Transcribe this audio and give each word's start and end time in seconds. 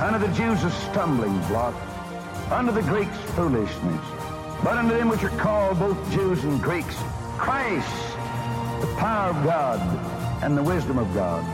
Unto 0.00 0.24
the 0.24 0.32
Jews 0.32 0.62
a 0.62 0.70
stumbling 0.70 1.36
block, 1.48 1.74
unto 2.52 2.70
the 2.70 2.82
Greeks 2.82 3.16
foolishness. 3.34 4.00
But 4.62 4.78
unto 4.78 4.96
them 4.96 5.08
which 5.08 5.24
are 5.24 5.36
called 5.36 5.80
both 5.80 5.98
Jews 6.12 6.44
and 6.44 6.62
Greeks, 6.62 6.94
Christ, 7.36 7.88
the 8.80 8.86
power 8.96 9.30
of 9.30 9.42
God 9.42 9.80
and 10.44 10.56
the 10.56 10.62
wisdom 10.62 10.98
of 10.98 11.12
God. 11.14 11.44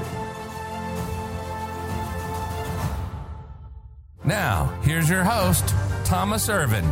Now, 4.24 4.66
here's 4.82 5.08
your 5.08 5.24
host, 5.24 5.74
Thomas 6.04 6.50
Irvin. 6.50 6.84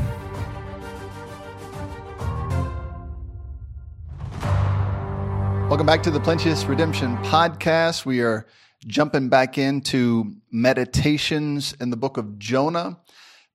Welcome 5.69 5.87
back 5.87 6.03
to 6.05 6.11
the 6.11 6.21
Plenteous 6.21 6.65
Redemption 6.65 7.19
podcast. 7.19 8.07
We 8.07 8.21
are 8.21 8.47
jumping 8.87 9.29
back 9.29 9.59
into 9.59 10.35
meditations 10.51 11.75
in 11.81 11.91
the 11.91 11.97
book 11.97 12.17
of 12.17 12.39
Jonah, 12.39 12.99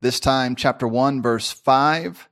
this 0.01 0.19
time, 0.19 0.55
chapter 0.55 0.87
1, 0.87 1.21
verse 1.21 1.51
5. 1.51 2.29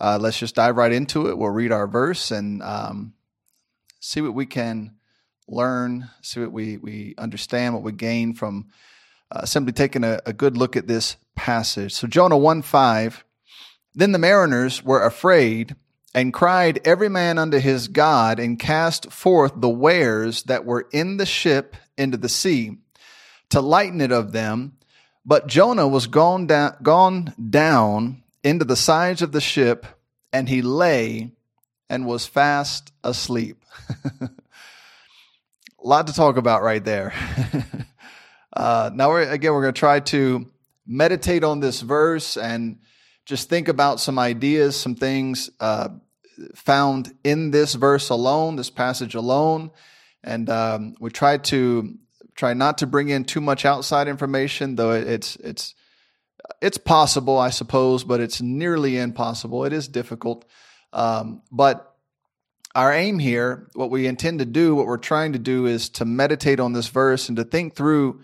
Uh, 0.00 0.18
let's 0.20 0.38
just 0.38 0.54
dive 0.54 0.76
right 0.76 0.92
into 0.92 1.28
it. 1.28 1.36
We'll 1.36 1.50
read 1.50 1.72
our 1.72 1.86
verse 1.86 2.30
and 2.30 2.62
um, 2.62 3.14
see 4.00 4.20
what 4.20 4.34
we 4.34 4.46
can 4.46 4.96
learn, 5.46 6.08
see 6.22 6.40
what 6.40 6.52
we, 6.52 6.76
we 6.78 7.14
understand, 7.18 7.74
what 7.74 7.82
we 7.82 7.92
gain 7.92 8.34
from 8.34 8.68
uh, 9.30 9.44
simply 9.44 9.72
taking 9.72 10.04
a, 10.04 10.20
a 10.26 10.32
good 10.32 10.56
look 10.56 10.76
at 10.76 10.86
this 10.86 11.16
passage. 11.36 11.92
So, 11.92 12.06
Jonah 12.06 12.38
1 12.38 12.62
5. 12.62 13.24
Then 13.94 14.12
the 14.12 14.18
mariners 14.18 14.84
were 14.84 15.04
afraid 15.04 15.74
and 16.14 16.32
cried 16.32 16.80
every 16.84 17.08
man 17.08 17.38
unto 17.38 17.58
his 17.58 17.88
God 17.88 18.38
and 18.38 18.58
cast 18.58 19.10
forth 19.10 19.52
the 19.56 19.68
wares 19.68 20.44
that 20.44 20.64
were 20.64 20.86
in 20.92 21.16
the 21.16 21.26
ship 21.26 21.76
into 22.00 22.16
the 22.16 22.28
sea 22.28 22.78
to 23.50 23.60
lighten 23.60 24.00
it 24.00 24.10
of 24.10 24.32
them. 24.32 24.78
But 25.24 25.46
Jonah 25.46 25.86
was 25.86 26.06
gone 26.06 26.46
down, 26.46 26.76
gone 26.82 27.34
down 27.50 28.22
into 28.42 28.64
the 28.64 28.76
sides 28.76 29.22
of 29.22 29.32
the 29.32 29.40
ship 29.40 29.86
and 30.32 30.48
he 30.48 30.62
lay 30.62 31.32
and 31.88 32.06
was 32.06 32.26
fast 32.26 32.92
asleep. 33.04 33.62
A 34.22 34.30
lot 35.82 36.06
to 36.06 36.12
talk 36.14 36.36
about 36.36 36.62
right 36.62 36.82
there. 36.82 37.12
uh, 38.56 38.90
now, 38.94 39.10
we're, 39.10 39.28
again, 39.28 39.52
we're 39.52 39.62
going 39.62 39.74
to 39.74 39.78
try 39.78 40.00
to 40.00 40.46
meditate 40.86 41.44
on 41.44 41.60
this 41.60 41.80
verse 41.80 42.36
and 42.36 42.78
just 43.26 43.48
think 43.48 43.68
about 43.68 44.00
some 44.00 44.18
ideas, 44.18 44.74
some 44.74 44.94
things 44.94 45.50
uh, 45.60 45.88
found 46.54 47.12
in 47.22 47.50
this 47.50 47.74
verse 47.74 48.08
alone, 48.08 48.56
this 48.56 48.70
passage 48.70 49.14
alone. 49.14 49.70
And 50.22 50.48
um, 50.50 50.94
we 51.00 51.10
try 51.10 51.38
to 51.38 51.98
try 52.34 52.54
not 52.54 52.78
to 52.78 52.86
bring 52.86 53.08
in 53.08 53.24
too 53.24 53.40
much 53.40 53.64
outside 53.64 54.08
information, 54.08 54.76
though 54.76 54.92
it's 54.92 55.36
it's 55.36 55.74
it's 56.60 56.78
possible, 56.78 57.38
I 57.38 57.50
suppose, 57.50 58.04
but 58.04 58.20
it's 58.20 58.40
nearly 58.40 58.98
impossible. 58.98 59.64
It 59.64 59.72
is 59.72 59.88
difficult. 59.88 60.44
Um, 60.92 61.42
but 61.50 61.94
our 62.74 62.92
aim 62.92 63.18
here, 63.18 63.68
what 63.74 63.90
we 63.90 64.06
intend 64.06 64.38
to 64.38 64.44
do, 64.44 64.74
what 64.74 64.86
we're 64.86 64.96
trying 64.96 65.32
to 65.32 65.38
do 65.38 65.66
is 65.66 65.88
to 65.90 66.04
meditate 66.04 66.60
on 66.60 66.72
this 66.72 66.88
verse 66.88 67.28
and 67.28 67.36
to 67.36 67.44
think 67.44 67.74
through 67.74 68.20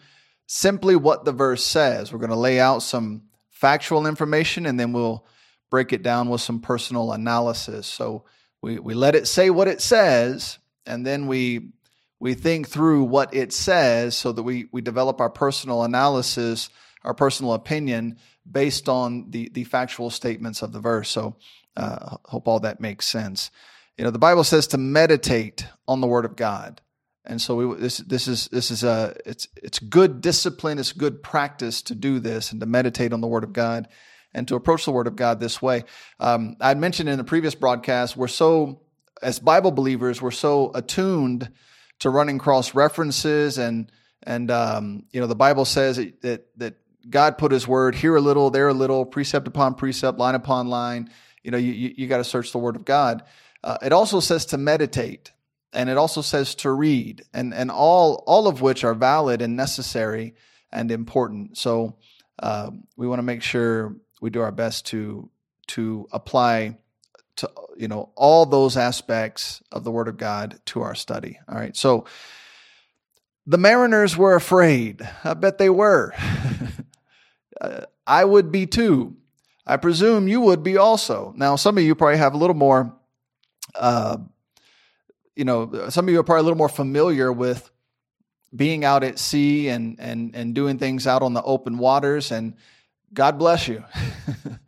simply 0.47 0.97
what 0.97 1.25
the 1.25 1.33
verse 1.33 1.65
says. 1.65 2.13
We're 2.13 2.21
going 2.21 2.31
to 2.31 2.37
lay 2.37 2.61
out 2.61 2.83
some 2.83 3.23
factual 3.51 4.07
information 4.07 4.67
and 4.67 4.79
then 4.79 4.93
we'll 4.93 5.27
break 5.71 5.93
it 5.93 6.03
down 6.03 6.29
with 6.29 6.41
some 6.41 6.61
personal 6.61 7.13
analysis. 7.13 7.87
So 7.87 8.25
we, 8.63 8.79
we 8.79 8.95
let 8.95 9.15
it 9.15 9.27
say 9.27 9.51
what 9.51 9.69
it 9.69 9.81
says 9.81 10.59
and 10.87 11.05
then 11.05 11.27
we 11.27 11.73
we 12.19 12.35
think 12.35 12.69
through 12.69 13.05
what 13.05 13.35
it 13.35 13.53
says 13.53 14.17
so 14.17 14.33
that 14.33 14.43
we, 14.43 14.69
we 14.73 14.81
develop 14.81 15.21
our 15.21 15.31
personal 15.31 15.83
analysis, 15.83 16.71
our 17.05 17.15
personal 17.15 17.53
opinion 17.53 18.19
based 18.51 18.89
on 18.89 19.31
the, 19.31 19.51
the 19.51 19.65
factual 19.65 20.11
statements 20.11 20.63
of 20.63 20.73
the 20.73 20.81
verse. 20.81 21.11
So 21.11 21.37
uh, 21.77 22.17
hope 22.25 22.49
all 22.49 22.61
that 22.61 22.81
makes 22.81 23.07
sense. 23.07 23.51
You 23.97 24.05
know, 24.05 24.11
the 24.11 24.19
Bible 24.19 24.45
says 24.45 24.67
to 24.69 24.79
meditate 24.79 25.67
on 25.89 26.01
the 26.01 26.07
Word 26.07 26.25
of 26.25 26.37
God. 26.37 26.81
And 27.25 27.43
so 27.43 27.57
we, 27.57 27.81
this 27.81 27.99
this 27.99 28.29
is 28.29 28.47
this 28.49 28.71
is 28.71 28.85
a 28.85 29.17
it's 29.27 29.49
it's 29.57 29.81
good 29.81 30.21
discipline, 30.21 30.79
it's 30.79 30.93
good 30.93 31.25
practice 31.25 31.83
to 31.83 31.95
do 31.95 32.21
this 32.21 32.53
and 32.53 32.61
to 32.61 32.67
meditate 32.67 33.13
on 33.13 33.21
the 33.21 33.27
Word 33.27 33.43
of 33.43 33.53
God 33.53 33.89
and 34.33 34.47
to 34.47 34.55
approach 34.55 34.85
the 34.85 34.93
Word 34.93 35.09
of 35.09 35.17
God 35.17 35.41
this 35.41 35.61
way. 35.61 35.85
Um, 36.21 36.57
I 36.61 36.75
mentioned 36.75 37.09
in 37.09 37.19
the 37.19 37.25
previous 37.25 37.57
broadcast, 37.57 38.17
we're 38.17 38.29
so 38.29 38.83
as 39.23 39.41
Bible 39.41 39.73
believers, 39.73 40.23
we're 40.23 40.31
so 40.31 40.71
attuned 40.75 41.51
to 42.01 42.11
running 42.11 42.39
cross 42.39 42.75
references 42.75 43.59
and 43.59 43.91
and 44.23 44.51
um, 44.51 45.05
you 45.13 45.21
know 45.21 45.27
the 45.27 45.37
Bible 45.37 45.65
says 45.65 45.97
that 46.23 46.47
that 46.57 46.75
God 47.09 47.39
put 47.39 47.53
His 47.53 47.69
word 47.69 47.95
here 47.95 48.17
a 48.17 48.21
little, 48.21 48.51
there 48.51 48.69
a 48.69 48.75
little, 48.75 49.05
precept 49.05 49.47
upon 49.47 49.75
precept, 49.75 50.19
line 50.19 50.35
upon 50.35 50.69
line. 50.69 51.11
You 51.43 51.53
know, 51.53 51.59
you 51.59 51.73
you, 51.73 51.95
you 51.97 52.07
got 52.07 52.19
to 52.19 52.25
search 52.25 52.53
the 52.53 52.59
Word 52.59 52.77
of 52.77 52.85
God. 52.85 53.23
Uh, 53.63 53.79
it 53.83 53.93
also 53.93 54.21
says 54.21 54.47
to 54.47 54.59
meditate, 54.59 55.33
and 55.73 55.89
it 55.89 55.97
also 55.97 56.23
says 56.23 56.55
to 56.57 56.71
read, 56.71 57.25
and 57.33 57.55
and 57.55 57.71
all 57.71 58.25
all 58.27 58.49
of 58.49 58.61
which 58.61 58.85
are 58.85 58.95
valid 58.95 59.43
and 59.43 59.57
necessary 59.57 60.35
and 60.73 60.91
important. 60.91 61.57
So 61.57 61.97
uh, 62.41 62.71
we 62.97 63.07
want 63.07 63.21
to 63.21 63.25
make 63.25 63.43
sure 63.43 63.97
we 64.21 64.31
do 64.31 64.41
our 64.41 64.53
best 64.53 64.87
to 64.87 65.31
to 65.69 66.09
apply 66.13 66.79
to 67.37 67.51
you 67.77 67.89
know 67.89 68.11
all 68.15 68.47
those 68.47 68.77
aspects 68.77 69.63
of 69.73 69.85
the 69.85 69.91
word 69.91 70.09
of 70.09 70.17
god 70.17 70.61
to 70.67 70.83
our 70.83 70.95
study. 70.95 71.39
All 71.49 71.57
right 71.57 71.77
so 71.77 72.07
the 73.47 73.59
mariners 73.59 74.17
were 74.17 74.35
afraid. 74.35 75.09
I 75.23 75.35
bet 75.35 75.59
they 75.59 75.71
were. 75.71 76.13
I 78.07 78.25
would 78.25 78.51
be 78.53 78.67
too. 78.67 79.17
I 79.67 79.77
presume 79.77 80.29
you 80.29 80.41
would 80.41 80.63
be 80.63 80.77
also. 80.77 81.33
Now 81.37 81.57
some 81.57 81.79
of 81.79 81.85
you 81.85 81.95
probably 81.95 82.19
have 82.19 82.35
a 82.35 82.39
little 82.39 82.55
more 82.55 82.95
uh, 83.75 84.19
you 85.37 85.45
know 85.45 85.89
some 85.91 86.09
of 86.09 86.13
you 86.13 86.19
are 86.19 86.25
probably 86.25 86.41
a 86.41 86.45
little 86.45 86.59
more 86.59 86.69
familiar 86.69 87.33
with 87.33 87.71
being 88.55 88.85
out 88.85 89.05
at 89.05 89.19
sea 89.19 89.69
and 89.69 90.01
and 90.01 90.35
and 90.35 90.55
doing 90.55 90.79
things 90.79 91.07
out 91.07 91.23
on 91.23 91.35
the 91.35 91.43
open 91.43 91.79
waters 91.79 92.33
and 92.33 92.55
god 93.13 93.39
bless 93.39 93.69
you 93.69 93.85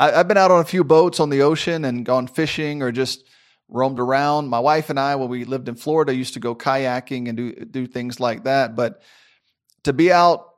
I, 0.00 0.12
have 0.12 0.28
been 0.28 0.38
out 0.38 0.50
on 0.50 0.60
a 0.60 0.64
few 0.64 0.82
boats 0.82 1.20
on 1.20 1.28
the 1.28 1.42
ocean 1.42 1.84
and 1.84 2.06
gone 2.06 2.26
fishing 2.26 2.82
or 2.82 2.90
just 2.90 3.24
roamed 3.68 4.00
around. 4.00 4.48
My 4.48 4.58
wife 4.58 4.90
and 4.90 4.98
I, 4.98 5.16
when 5.16 5.28
we 5.28 5.44
lived 5.44 5.68
in 5.68 5.76
Florida, 5.76 6.14
used 6.14 6.34
to 6.34 6.40
go 6.40 6.54
kayaking 6.54 7.28
and 7.28 7.36
do 7.36 7.52
do 7.52 7.86
things 7.86 8.18
like 8.18 8.44
that. 8.44 8.74
But 8.74 9.02
to 9.84 9.92
be 9.92 10.10
out 10.10 10.48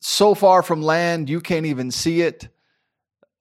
so 0.00 0.34
far 0.34 0.62
from 0.62 0.80
land, 0.80 1.28
you 1.28 1.40
can't 1.40 1.66
even 1.66 1.90
see 1.90 2.22
it. 2.22 2.48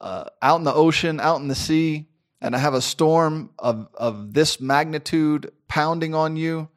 Uh, 0.01 0.25
out 0.41 0.57
in 0.57 0.65
the 0.65 0.73
ocean, 0.73 1.19
out 1.21 1.39
in 1.39 1.47
the 1.47 1.55
sea, 1.55 2.09
and 2.41 2.55
I 2.55 2.59
have 2.59 2.73
a 2.73 2.81
storm 2.81 3.51
of 3.59 3.87
of 3.93 4.33
this 4.33 4.59
magnitude 4.59 5.51
pounding 5.67 6.15
on 6.15 6.35
you. 6.35 6.67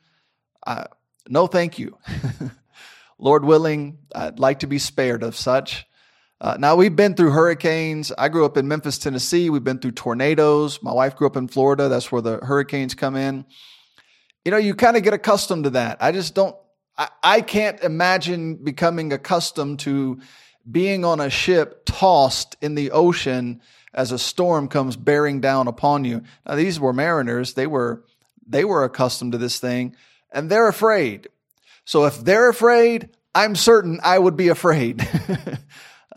No, 1.29 1.47
thank 1.47 1.79
you. 1.79 1.99
Lord 3.19 3.45
willing, 3.45 3.99
I'd 4.15 4.39
like 4.39 4.61
to 4.61 4.67
be 4.67 4.79
spared 4.79 5.23
of 5.23 5.35
such. 5.35 5.88
Uh, 6.41 6.57
now 6.59 6.77
we've 6.77 6.95
been 6.95 7.15
through 7.15 7.31
hurricanes. 7.31 8.13
I 8.17 8.29
grew 8.29 8.45
up 8.45 8.57
in 8.57 8.69
Memphis, 8.69 8.99
Tennessee. 8.99 9.51
We've 9.51 9.65
been 9.65 9.79
through 9.79 9.93
tornadoes. 9.93 10.81
My 10.83 10.93
wife 10.93 11.17
grew 11.17 11.27
up 11.27 11.37
in 11.37 11.49
Florida. 11.49 11.89
That's 11.89 12.13
where 12.13 12.23
the 12.23 12.39
hurricanes 12.39 12.95
come 12.95 13.17
in. 13.17 13.45
You 14.45 14.53
know, 14.53 14.59
you 14.59 14.75
kind 14.75 14.97
of 14.97 15.03
get 15.03 15.15
accustomed 15.15 15.65
to 15.65 15.71
that. 15.71 15.99
I 16.01 16.13
just 16.13 16.35
don't. 16.35 16.55
I, 16.97 17.09
I 17.23 17.41
can't 17.41 17.81
imagine 17.83 18.57
becoming 18.57 19.13
accustomed 19.13 19.81
to 19.81 20.21
being 20.71 21.05
on 21.05 21.21
a 21.21 21.31
ship 21.31 21.83
tossed 21.85 22.57
in 22.61 22.75
the 22.77 22.93
ocean 22.93 23.61
as 23.93 24.13
a 24.13 24.19
storm 24.19 24.69
comes 24.69 24.97
bearing 24.97 25.41
down 25.41 25.67
upon 25.67 26.05
you. 26.05 26.23
Now 26.47 26.55
these 26.55 26.79
were 26.79 26.93
mariners. 26.93 27.55
They 27.55 27.67
were 27.67 28.05
they 28.47 28.65
were 28.65 28.85
accustomed 28.85 29.33
to 29.33 29.39
this 29.39 29.59
thing 29.59 29.97
and 30.31 30.49
they're 30.51 30.69
afraid. 30.69 31.29
So 31.85 32.05
if 32.05 32.23
they're 32.23 32.49
afraid, 32.49 33.11
I'm 33.35 33.57
certain 33.57 34.01
I 34.03 34.19
would 34.19 34.37
be 34.37 34.49
afraid. 34.49 35.07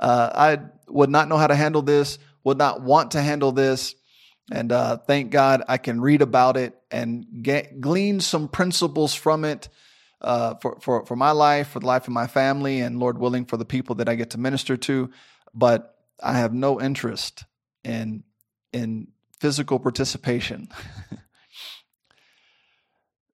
uh, 0.02 0.32
I 0.34 0.60
would 0.88 1.10
not 1.10 1.30
know 1.30 1.38
how 1.38 1.48
to 1.48 1.56
handle 1.56 1.82
this, 1.82 2.18
would 2.44 2.58
not 2.58 2.82
want 2.82 3.12
to 3.12 3.22
handle 3.22 3.52
this. 3.52 3.96
And 4.52 4.72
uh, 4.72 4.98
thank 4.98 5.32
God 5.32 5.64
I 5.68 5.78
can 5.78 6.02
read 6.02 6.22
about 6.22 6.58
it 6.58 6.78
and 6.90 7.26
get, 7.42 7.80
glean 7.80 8.20
some 8.20 8.50
principles 8.50 9.14
from 9.14 9.46
it 9.46 9.70
uh, 10.20 10.56
for, 10.56 10.80
for, 10.82 11.06
for 11.06 11.16
my 11.16 11.32
life, 11.32 11.70
for 11.70 11.80
the 11.80 11.86
life 11.86 12.08
of 12.08 12.14
my 12.14 12.28
family, 12.28 12.82
and 12.82 13.00
Lord 13.00 13.18
willing, 13.18 13.46
for 13.46 13.58
the 13.58 13.66
people 13.66 13.96
that 13.96 14.10
I 14.10 14.16
get 14.16 14.32
to 14.32 14.38
minister 14.38 14.76
to. 14.78 15.12
But 15.54 15.96
I 16.22 16.34
have 16.34 16.54
no 16.54 16.82
interest 16.82 17.46
in, 17.84 18.24
in 18.74 19.08
physical 19.40 19.80
participation. 19.80 20.68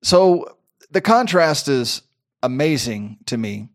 so 0.03 0.57
the 0.91 1.01
contrast 1.01 1.67
is 1.67 2.03
amazing 2.43 3.17
to 3.25 3.37
me. 3.37 3.69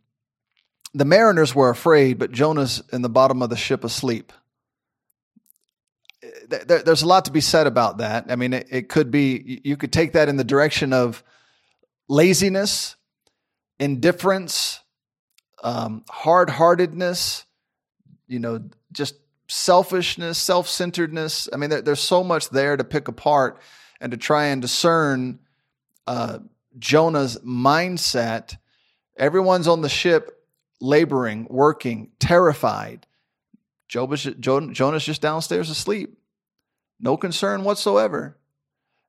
The 0.94 1.04
mariners 1.04 1.54
were 1.54 1.70
afraid, 1.70 2.18
but 2.18 2.32
Jonah's 2.32 2.82
in 2.92 3.02
the 3.02 3.08
bottom 3.08 3.42
of 3.42 3.50
the 3.50 3.56
ship 3.56 3.84
asleep. 3.84 4.32
There's 6.48 7.02
a 7.02 7.06
lot 7.06 7.24
to 7.24 7.32
be 7.32 7.40
said 7.40 7.66
about 7.66 7.98
that. 7.98 8.26
I 8.28 8.36
mean, 8.36 8.52
it 8.52 8.88
could 8.88 9.10
be, 9.10 9.60
you 9.64 9.76
could 9.76 9.92
take 9.92 10.12
that 10.12 10.28
in 10.28 10.36
the 10.36 10.44
direction 10.44 10.92
of 10.92 11.24
laziness, 12.08 12.96
indifference, 13.80 14.80
um, 15.62 16.04
hard 16.10 16.50
heartedness, 16.50 17.46
you 18.26 18.38
know, 18.38 18.62
just 18.92 19.14
selfishness, 19.48 20.38
self 20.38 20.68
centeredness. 20.68 21.48
I 21.52 21.56
mean, 21.56 21.70
there, 21.70 21.82
there's 21.82 22.00
so 22.00 22.22
much 22.22 22.50
there 22.50 22.76
to 22.76 22.84
pick 22.84 23.08
apart 23.08 23.60
and 24.00 24.12
to 24.12 24.18
try 24.18 24.46
and 24.46 24.60
discern 24.60 25.38
uh, 26.06 26.40
Jonah's 26.78 27.38
mindset. 27.38 28.56
Everyone's 29.16 29.68
on 29.68 29.82
the 29.82 29.88
ship 29.88 30.41
laboring, 30.82 31.46
working, 31.48 32.10
terrified. 32.18 33.06
Job 33.88 34.12
is, 34.12 34.24
Jonah's 34.40 35.04
just 35.04 35.22
downstairs 35.22 35.70
asleep. 35.70 36.18
No 36.98 37.16
concern 37.16 37.64
whatsoever. 37.64 38.36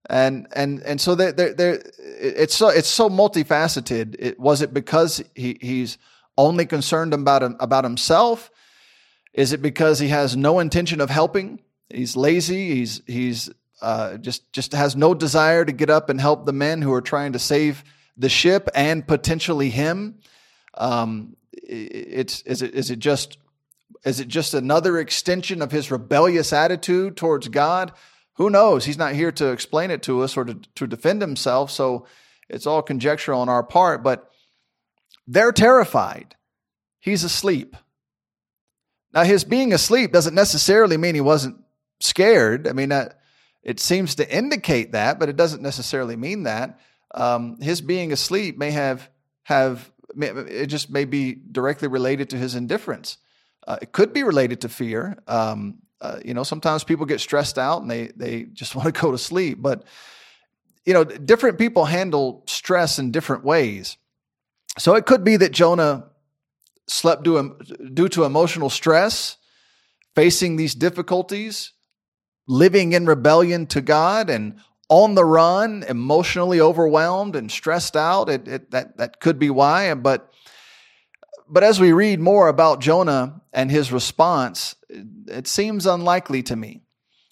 And 0.09 0.47
and 0.53 0.81
and 0.83 0.99
so 0.99 1.15
they 1.15 1.31
they 1.31 1.79
it's 1.97 2.55
so 2.55 2.67
it's 2.67 2.89
so 2.89 3.09
multifaceted. 3.09 4.17
It, 4.19 4.39
was 4.39 4.61
it 4.61 4.73
because 4.73 5.23
he, 5.33 5.57
he's 5.61 5.97
only 6.37 6.65
concerned 6.65 7.13
about 7.13 7.41
about 7.61 7.85
himself? 7.85 8.51
Is 9.33 9.53
it 9.53 9.61
because 9.61 9.99
he 9.99 10.09
has 10.09 10.35
no 10.35 10.59
intention 10.59 10.99
of 10.99 11.09
helping? 11.09 11.61
He's 11.89 12.17
lazy. 12.17 12.75
He's 12.75 13.01
he's 13.07 13.49
uh, 13.81 14.17
just 14.17 14.51
just 14.51 14.73
has 14.73 14.97
no 14.97 15.13
desire 15.13 15.63
to 15.63 15.71
get 15.71 15.89
up 15.89 16.09
and 16.09 16.19
help 16.19 16.45
the 16.45 16.53
men 16.53 16.81
who 16.81 16.91
are 16.91 17.01
trying 17.01 17.31
to 17.33 17.39
save 17.39 17.85
the 18.17 18.29
ship 18.29 18.67
and 18.75 19.07
potentially 19.07 19.69
him. 19.69 20.19
Um, 20.73 21.37
it's 21.67 22.41
is 22.41 22.61
it 22.61 22.73
is 22.75 22.91
it 22.91 22.99
just 22.99 23.37
is 24.05 24.19
it 24.19 24.27
just 24.27 24.53
another 24.53 24.97
extension 24.99 25.61
of 25.61 25.71
his 25.71 25.91
rebellious 25.91 26.51
attitude 26.53 27.15
towards 27.17 27.47
God? 27.47 27.91
Who 28.35 28.49
knows? 28.49 28.85
He's 28.85 28.97
not 28.97 29.13
here 29.13 29.31
to 29.33 29.51
explain 29.51 29.91
it 29.91 30.03
to 30.03 30.21
us 30.21 30.35
or 30.35 30.45
to, 30.45 30.59
to 30.75 30.87
defend 30.87 31.21
himself, 31.21 31.71
so 31.71 32.07
it's 32.49 32.65
all 32.65 32.81
conjecture 32.81 33.33
on 33.33 33.47
our 33.47 33.63
part, 33.63 34.03
but 34.03 34.29
they're 35.27 35.51
terrified. 35.51 36.35
He's 36.99 37.23
asleep. 37.23 37.75
Now, 39.13 39.23
his 39.23 39.43
being 39.43 39.73
asleep 39.73 40.11
doesn't 40.11 40.33
necessarily 40.33 40.97
mean 40.97 41.15
he 41.15 41.21
wasn't 41.21 41.57
scared. 41.99 42.67
I 42.67 42.73
mean, 42.73 42.89
that, 42.89 43.19
it 43.61 43.79
seems 43.79 44.15
to 44.15 44.35
indicate 44.35 44.93
that, 44.93 45.19
but 45.19 45.29
it 45.29 45.35
doesn't 45.35 45.61
necessarily 45.61 46.15
mean 46.15 46.43
that. 46.43 46.79
Um, 47.13 47.61
his 47.61 47.81
being 47.81 48.11
asleep 48.11 48.57
may 48.57 48.71
have 48.71 49.09
have 49.43 49.91
it 50.17 50.67
just 50.67 50.89
may 50.89 51.05
be 51.05 51.37
directly 51.51 51.87
related 51.87 52.29
to 52.31 52.37
his 52.37 52.55
indifference. 52.55 53.17
Uh, 53.67 53.77
it 53.81 53.91
could 53.91 54.13
be 54.13 54.23
related 54.23 54.61
to 54.61 54.69
fear. 54.69 55.17
Um, 55.27 55.79
uh, 56.01 56.19
you 56.23 56.33
know, 56.33 56.43
sometimes 56.43 56.83
people 56.83 57.05
get 57.05 57.21
stressed 57.21 57.57
out 57.57 57.81
and 57.81 57.89
they 57.89 58.07
they 58.15 58.43
just 58.43 58.75
want 58.77 58.93
to 58.93 59.01
go 59.01 59.11
to 59.11 59.17
sleep. 59.17 59.61
But 59.61 59.83
you 60.85 60.93
know, 60.93 61.03
different 61.03 61.57
people 61.57 61.85
handle 61.85 62.43
stress 62.45 62.99
in 62.99 63.11
different 63.11 63.43
ways. 63.45 63.97
So 64.77 64.95
it 64.95 65.05
could 65.05 65.23
be 65.23 65.37
that 65.37 65.51
Jonah 65.51 66.09
slept 66.87 67.23
due, 67.23 67.57
due 67.93 68.09
to 68.09 68.25
emotional 68.25 68.69
stress, 68.69 69.37
facing 70.15 70.57
these 70.57 70.75
difficulties, 70.75 71.71
living 72.47 72.93
in 72.93 73.05
rebellion 73.05 73.65
to 73.67 73.81
God, 73.81 74.29
and 74.29 74.59
on 74.89 75.15
the 75.15 75.25
run, 75.25 75.83
emotionally 75.87 76.59
overwhelmed 76.59 77.35
and 77.35 77.51
stressed 77.51 77.95
out. 77.95 78.29
It, 78.29 78.47
it, 78.47 78.71
that 78.71 78.97
that 78.97 79.19
could 79.19 79.39
be 79.39 79.49
why. 79.49 79.93
But 79.93 80.31
but 81.49 81.63
as 81.63 81.79
we 81.79 81.91
read 81.91 82.19
more 82.19 82.47
about 82.47 82.81
Jonah 82.81 83.41
and 83.51 83.69
his 83.69 83.91
response, 83.91 84.75
it 84.89 85.47
seems 85.47 85.85
unlikely 85.85 86.43
to 86.43 86.55
me. 86.55 86.81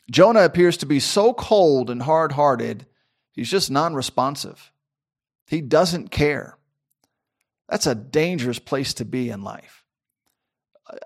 Jonah 0.09 0.43
appears 0.43 0.77
to 0.77 0.85
be 0.85 0.99
so 0.99 1.33
cold 1.33 1.89
and 1.89 2.01
hard 2.01 2.33
hearted, 2.33 2.85
he's 3.31 3.49
just 3.49 3.71
non 3.71 3.93
responsive. 3.93 4.71
He 5.47 5.61
doesn't 5.61 6.11
care. 6.11 6.57
That's 7.67 7.87
a 7.87 7.95
dangerous 7.95 8.59
place 8.59 8.93
to 8.95 9.05
be 9.05 9.29
in 9.29 9.43
life. 9.43 9.85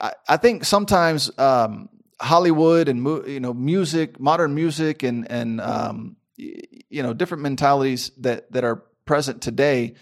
I, 0.01 0.13
I 0.27 0.37
think 0.37 0.65
sometimes 0.65 1.31
um, 1.37 1.89
Hollywood 2.19 2.89
and 2.89 3.05
you 3.27 3.39
know 3.39 3.53
music, 3.53 4.19
modern 4.19 4.55
music, 4.55 5.03
and 5.03 5.29
and 5.29 5.61
um, 5.61 6.15
you 6.37 7.03
know 7.03 7.13
different 7.13 7.43
mentalities 7.43 8.11
that 8.17 8.51
that 8.51 8.63
are 8.63 8.83
present 9.05 9.41
today. 9.41 9.95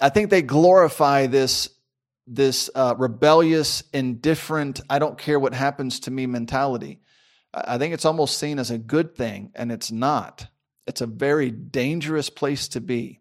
I 0.00 0.08
think 0.08 0.30
they 0.30 0.42
glorify 0.42 1.26
this 1.26 1.68
this 2.26 2.70
uh, 2.74 2.94
rebellious, 2.96 3.82
indifferent, 3.92 4.80
I 4.88 4.98
don't 4.98 5.18
care 5.18 5.38
what 5.38 5.54
happens 5.54 6.00
to 6.00 6.10
me 6.10 6.26
mentality. 6.26 7.00
I 7.52 7.78
think 7.78 7.94
it's 7.94 8.06
almost 8.06 8.38
seen 8.38 8.58
as 8.58 8.70
a 8.70 8.78
good 8.78 9.14
thing, 9.14 9.52
and 9.54 9.70
it's 9.70 9.92
not. 9.92 10.46
It's 10.86 11.00
a 11.00 11.06
very 11.06 11.50
dangerous 11.50 12.30
place 12.30 12.68
to 12.68 12.80
be. 12.80 13.20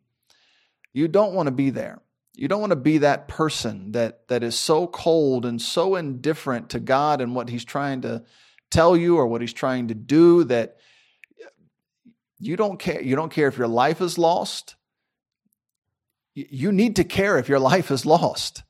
You 0.93 1.07
don't 1.07 1.33
want 1.33 1.47
to 1.47 1.51
be 1.51 1.69
there. 1.69 2.01
You 2.35 2.47
don't 2.47 2.61
want 2.61 2.71
to 2.71 2.77
be 2.77 2.99
that 2.99 3.27
person 3.27 3.91
that, 3.91 4.27
that 4.29 4.43
is 4.43 4.55
so 4.55 4.87
cold 4.87 5.45
and 5.45 5.61
so 5.61 5.95
indifferent 5.95 6.69
to 6.69 6.79
God 6.79 7.21
and 7.21 7.35
what 7.35 7.49
He's 7.49 7.65
trying 7.65 8.01
to 8.01 8.23
tell 8.71 8.97
you 8.97 9.17
or 9.17 9.27
what 9.27 9.41
He's 9.41 9.53
trying 9.53 9.89
to 9.89 9.93
do 9.93 10.43
that 10.45 10.77
you 12.43 12.57
don't 12.57 12.77
care. 12.77 13.01
You 13.01 13.15
don't 13.15 13.31
care 13.31 13.47
if 13.47 13.57
your 13.57 13.67
life 13.67 14.01
is 14.01 14.17
lost. 14.17 14.75
You 16.35 16.71
need 16.71 16.97
to 16.97 17.03
care 17.03 17.37
if 17.37 17.47
your 17.47 17.59
life 17.59 17.89
is 17.91 18.05
lost. 18.05 18.63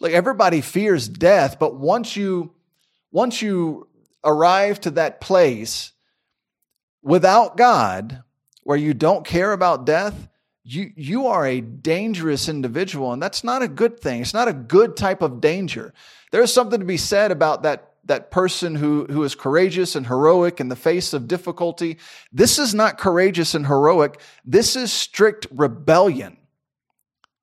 Like 0.00 0.12
everybody 0.12 0.60
fears 0.62 1.08
death, 1.08 1.58
but 1.58 1.76
once 1.76 2.16
you 2.16 2.54
once 3.12 3.42
you 3.42 3.88
arrive 4.24 4.80
to 4.80 4.92
that 4.92 5.20
place 5.20 5.92
without 7.02 7.56
God 7.56 8.22
where 8.62 8.78
you 8.78 8.94
don't 8.94 9.26
care 9.26 9.52
about 9.52 9.84
death, 9.84 10.28
you 10.62 10.90
you 10.96 11.26
are 11.26 11.46
a 11.46 11.60
dangerous 11.60 12.48
individual 12.48 13.12
and 13.12 13.22
that's 13.22 13.44
not 13.44 13.60
a 13.60 13.68
good 13.68 14.00
thing. 14.00 14.22
It's 14.22 14.34
not 14.34 14.48
a 14.48 14.54
good 14.54 14.96
type 14.96 15.20
of 15.20 15.40
danger. 15.40 15.92
There's 16.30 16.52
something 16.52 16.80
to 16.80 16.86
be 16.86 16.96
said 16.96 17.32
about 17.32 17.64
that 17.64 17.89
that 18.10 18.30
person 18.30 18.74
who, 18.74 19.06
who 19.06 19.22
is 19.22 19.34
courageous 19.34 19.94
and 19.94 20.06
heroic 20.06 20.60
in 20.60 20.68
the 20.68 20.76
face 20.76 21.12
of 21.12 21.28
difficulty. 21.28 21.96
This 22.32 22.58
is 22.58 22.74
not 22.74 22.98
courageous 22.98 23.54
and 23.54 23.66
heroic. 23.66 24.20
This 24.44 24.74
is 24.74 24.92
strict 24.92 25.46
rebellion. 25.50 26.36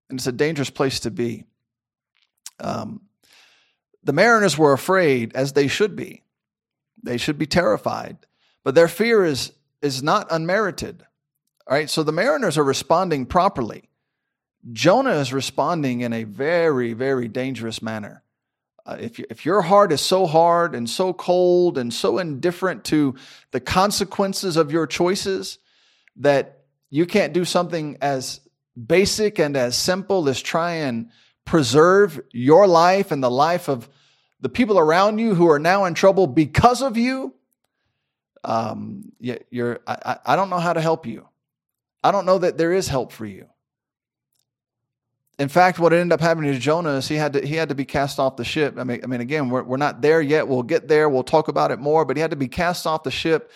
And 0.09 0.19
it's 0.19 0.27
a 0.27 0.31
dangerous 0.31 0.69
place 0.69 0.99
to 1.01 1.11
be. 1.11 1.45
Um, 2.59 3.01
the 4.03 4.13
mariners 4.13 4.57
were 4.57 4.73
afraid, 4.73 5.35
as 5.35 5.53
they 5.53 5.67
should 5.67 5.95
be. 5.95 6.23
They 7.01 7.17
should 7.17 7.37
be 7.37 7.45
terrified, 7.45 8.17
but 8.63 8.75
their 8.75 8.87
fear 8.87 9.23
is 9.23 9.53
is 9.81 10.01
not 10.01 10.27
unmerited. 10.31 11.05
All 11.67 11.77
right, 11.77 11.89
so 11.89 12.03
the 12.03 12.11
mariners 12.11 12.57
are 12.57 12.63
responding 12.63 13.25
properly. 13.25 13.89
Jonah 14.73 15.15
is 15.15 15.31
responding 15.31 16.01
in 16.01 16.13
a 16.13 16.23
very, 16.23 16.93
very 16.93 17.27
dangerous 17.27 17.81
manner. 17.81 18.23
Uh, 18.87 18.95
if, 19.01 19.19
if 19.19 19.45
your 19.45 19.61
heart 19.61 19.91
is 19.91 19.99
so 19.99 20.25
hard 20.25 20.73
and 20.73 20.89
so 20.89 21.11
cold 21.11 21.77
and 21.77 21.93
so 21.93 22.19
indifferent 22.19 22.85
to 22.85 23.15
the 23.51 23.59
consequences 23.59 24.55
of 24.55 24.71
your 24.71 24.87
choices 24.87 25.59
that 26.15 26.61
you 26.89 27.05
can't 27.05 27.33
do 27.33 27.43
something 27.43 27.97
as 28.01 28.39
basic 28.85 29.39
and 29.39 29.57
as 29.57 29.75
simple 29.75 30.29
as 30.29 30.41
try 30.41 30.71
and 30.71 31.09
preserve 31.43 32.21
your 32.31 32.65
life 32.65 33.11
and 33.11 33.21
the 33.21 33.29
life 33.29 33.67
of 33.67 33.89
the 34.39 34.49
people 34.49 34.79
around 34.79 35.19
you 35.19 35.35
who 35.35 35.49
are 35.49 35.59
now 35.59 35.83
in 35.83 35.93
trouble 35.93 36.25
because 36.25 36.81
of 36.81 36.95
you, 36.95 37.33
um, 38.45 39.11
you're, 39.19 39.79
I, 39.85 40.17
I 40.25 40.35
don't 40.37 40.49
know 40.49 40.59
how 40.59 40.71
to 40.71 40.81
help 40.81 41.05
you. 41.05 41.27
I 42.03 42.11
don't 42.11 42.25
know 42.25 42.37
that 42.37 42.57
there 42.57 42.71
is 42.71 42.87
help 42.87 43.11
for 43.11 43.25
you. 43.25 43.47
In 45.39 45.49
fact, 45.49 45.77
what 45.77 45.93
ended 45.93 46.13
up 46.13 46.21
happening 46.21 46.51
to 46.51 46.59
Jonah 46.59 46.95
is 46.95 47.07
he 47.07 47.15
had 47.15 47.33
to 47.33 47.45
he 47.45 47.55
had 47.55 47.69
to 47.69 47.75
be 47.75 47.85
cast 47.85 48.19
off 48.19 48.37
the 48.37 48.45
ship. 48.45 48.75
I 48.77 48.83
mean, 48.83 49.01
I 49.03 49.07
mean, 49.07 49.21
again, 49.21 49.49
we're 49.49 49.63
we're 49.63 49.77
not 49.77 50.01
there 50.01 50.19
yet. 50.21 50.47
We'll 50.47 50.63
get 50.63 50.87
there. 50.87 51.09
We'll 51.09 51.23
talk 51.23 51.47
about 51.47 51.71
it 51.71 51.79
more. 51.79 52.05
But 52.05 52.17
he 52.17 52.21
had 52.21 52.31
to 52.31 52.37
be 52.37 52.47
cast 52.47 52.87
off 52.87 53.03
the 53.03 53.11
ship, 53.11 53.51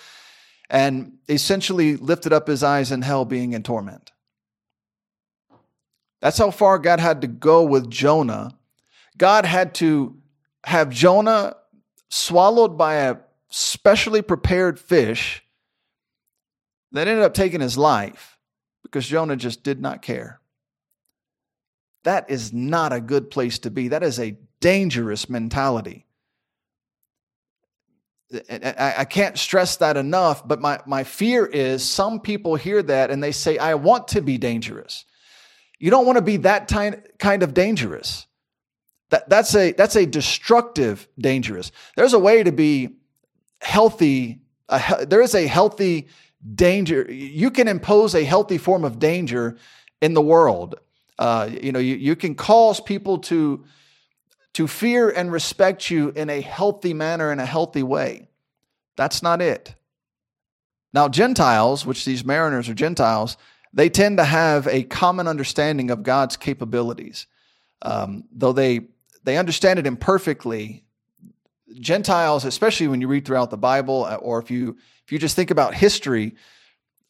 and 0.69 1.13
essentially 1.27 1.95
lifted 1.95 2.33
up 2.33 2.47
his 2.47 2.61
eyes 2.61 2.91
in 2.91 3.01
hell, 3.01 3.25
being 3.25 3.53
in 3.53 3.63
torment. 3.63 4.11
That's 6.19 6.37
how 6.37 6.51
far 6.51 6.77
God 6.77 6.99
had 6.99 7.21
to 7.21 7.27
go 7.27 7.63
with 7.63 7.89
Jonah. 7.89 8.55
God 9.17 9.45
had 9.45 9.73
to 9.75 10.17
have 10.63 10.91
Jonah 10.91 11.55
swallowed 12.09 12.77
by 12.77 12.95
a 12.95 13.17
specially 13.49 14.21
prepared 14.21 14.79
fish 14.79 15.43
that 16.91 17.07
ended 17.07 17.23
up 17.23 17.33
taking 17.33 17.61
his 17.61 17.77
life 17.77 18.37
because 18.83 19.07
Jonah 19.07 19.35
just 19.35 19.63
did 19.63 19.81
not 19.81 20.03
care. 20.03 20.40
That 22.03 22.29
is 22.29 22.51
not 22.51 22.93
a 22.93 23.01
good 23.01 23.29
place 23.29 23.59
to 23.59 23.71
be. 23.71 23.89
That 23.89 24.03
is 24.03 24.19
a 24.19 24.37
dangerous 24.59 25.29
mentality. 25.29 26.05
I 28.49 29.05
can't 29.05 29.37
stress 29.37 29.75
that 29.77 29.97
enough, 29.97 30.47
but 30.47 30.61
my, 30.61 30.79
my 30.85 31.03
fear 31.03 31.45
is 31.45 31.83
some 31.83 32.21
people 32.21 32.55
hear 32.55 32.81
that 32.81 33.11
and 33.11 33.21
they 33.21 33.33
say, 33.33 33.57
I 33.57 33.75
want 33.75 34.07
to 34.09 34.21
be 34.21 34.37
dangerous. 34.37 35.03
You 35.79 35.91
don't 35.91 36.05
want 36.05 36.17
to 36.17 36.21
be 36.21 36.37
that 36.37 36.69
kind 36.69 37.43
of 37.43 37.53
dangerous. 37.53 38.27
That, 39.09 39.27
that's, 39.27 39.53
a, 39.53 39.73
that's 39.73 39.97
a 39.97 40.05
destructive 40.05 41.09
dangerous. 41.19 41.73
There's 41.97 42.13
a 42.13 42.19
way 42.19 42.43
to 42.43 42.53
be 42.53 42.99
healthy. 43.59 44.41
A, 44.69 45.05
there 45.05 45.21
is 45.21 45.35
a 45.35 45.45
healthy 45.45 46.07
danger. 46.55 47.11
You 47.11 47.51
can 47.51 47.67
impose 47.67 48.15
a 48.15 48.23
healthy 48.23 48.57
form 48.57 48.85
of 48.85 48.99
danger 48.99 49.57
in 50.01 50.13
the 50.13 50.21
world. 50.21 50.75
Uh, 51.21 51.51
you 51.61 51.71
know, 51.71 51.77
you, 51.77 51.97
you 51.97 52.15
can 52.15 52.33
cause 52.33 52.81
people 52.81 53.19
to, 53.19 53.63
to 54.53 54.65
fear 54.65 55.07
and 55.07 55.31
respect 55.31 55.91
you 55.91 56.09
in 56.15 56.31
a 56.31 56.41
healthy 56.41 56.95
manner, 56.95 57.31
in 57.31 57.39
a 57.39 57.45
healthy 57.45 57.83
way. 57.83 58.27
That's 58.95 59.21
not 59.21 59.39
it. 59.39 59.75
Now, 60.93 61.09
Gentiles, 61.09 61.85
which 61.85 62.05
these 62.05 62.25
mariners 62.25 62.69
are 62.69 62.73
Gentiles, 62.73 63.37
they 63.71 63.87
tend 63.87 64.17
to 64.17 64.23
have 64.23 64.65
a 64.65 64.81
common 64.81 65.27
understanding 65.27 65.91
of 65.91 66.01
God's 66.01 66.37
capabilities. 66.37 67.27
Um, 67.83 68.23
though 68.31 68.53
they 68.53 68.87
they 69.23 69.37
understand 69.37 69.77
it 69.77 69.85
imperfectly, 69.85 70.83
Gentiles, 71.79 72.45
especially 72.45 72.87
when 72.87 72.99
you 72.99 73.07
read 73.07 73.25
throughout 73.25 73.51
the 73.51 73.57
Bible, 73.57 74.05
uh, 74.05 74.15
or 74.15 74.39
if 74.39 74.49
you 74.49 74.75
if 75.05 75.11
you 75.11 75.19
just 75.19 75.35
think 75.35 75.51
about 75.51 75.75
history, 75.75 76.33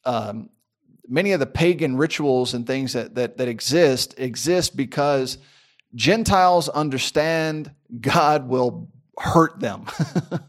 um, 0.03 0.49
many 1.07 1.31
of 1.31 1.39
the 1.39 1.45
pagan 1.45 1.97
rituals 1.97 2.53
and 2.53 2.65
things 2.65 2.93
that, 2.93 3.15
that, 3.15 3.37
that 3.37 3.47
exist 3.47 4.15
exist 4.17 4.75
because 4.75 5.37
Gentiles 5.95 6.69
understand 6.69 7.71
God 7.99 8.47
will 8.47 8.89
hurt 9.17 9.59
them. 9.59 9.85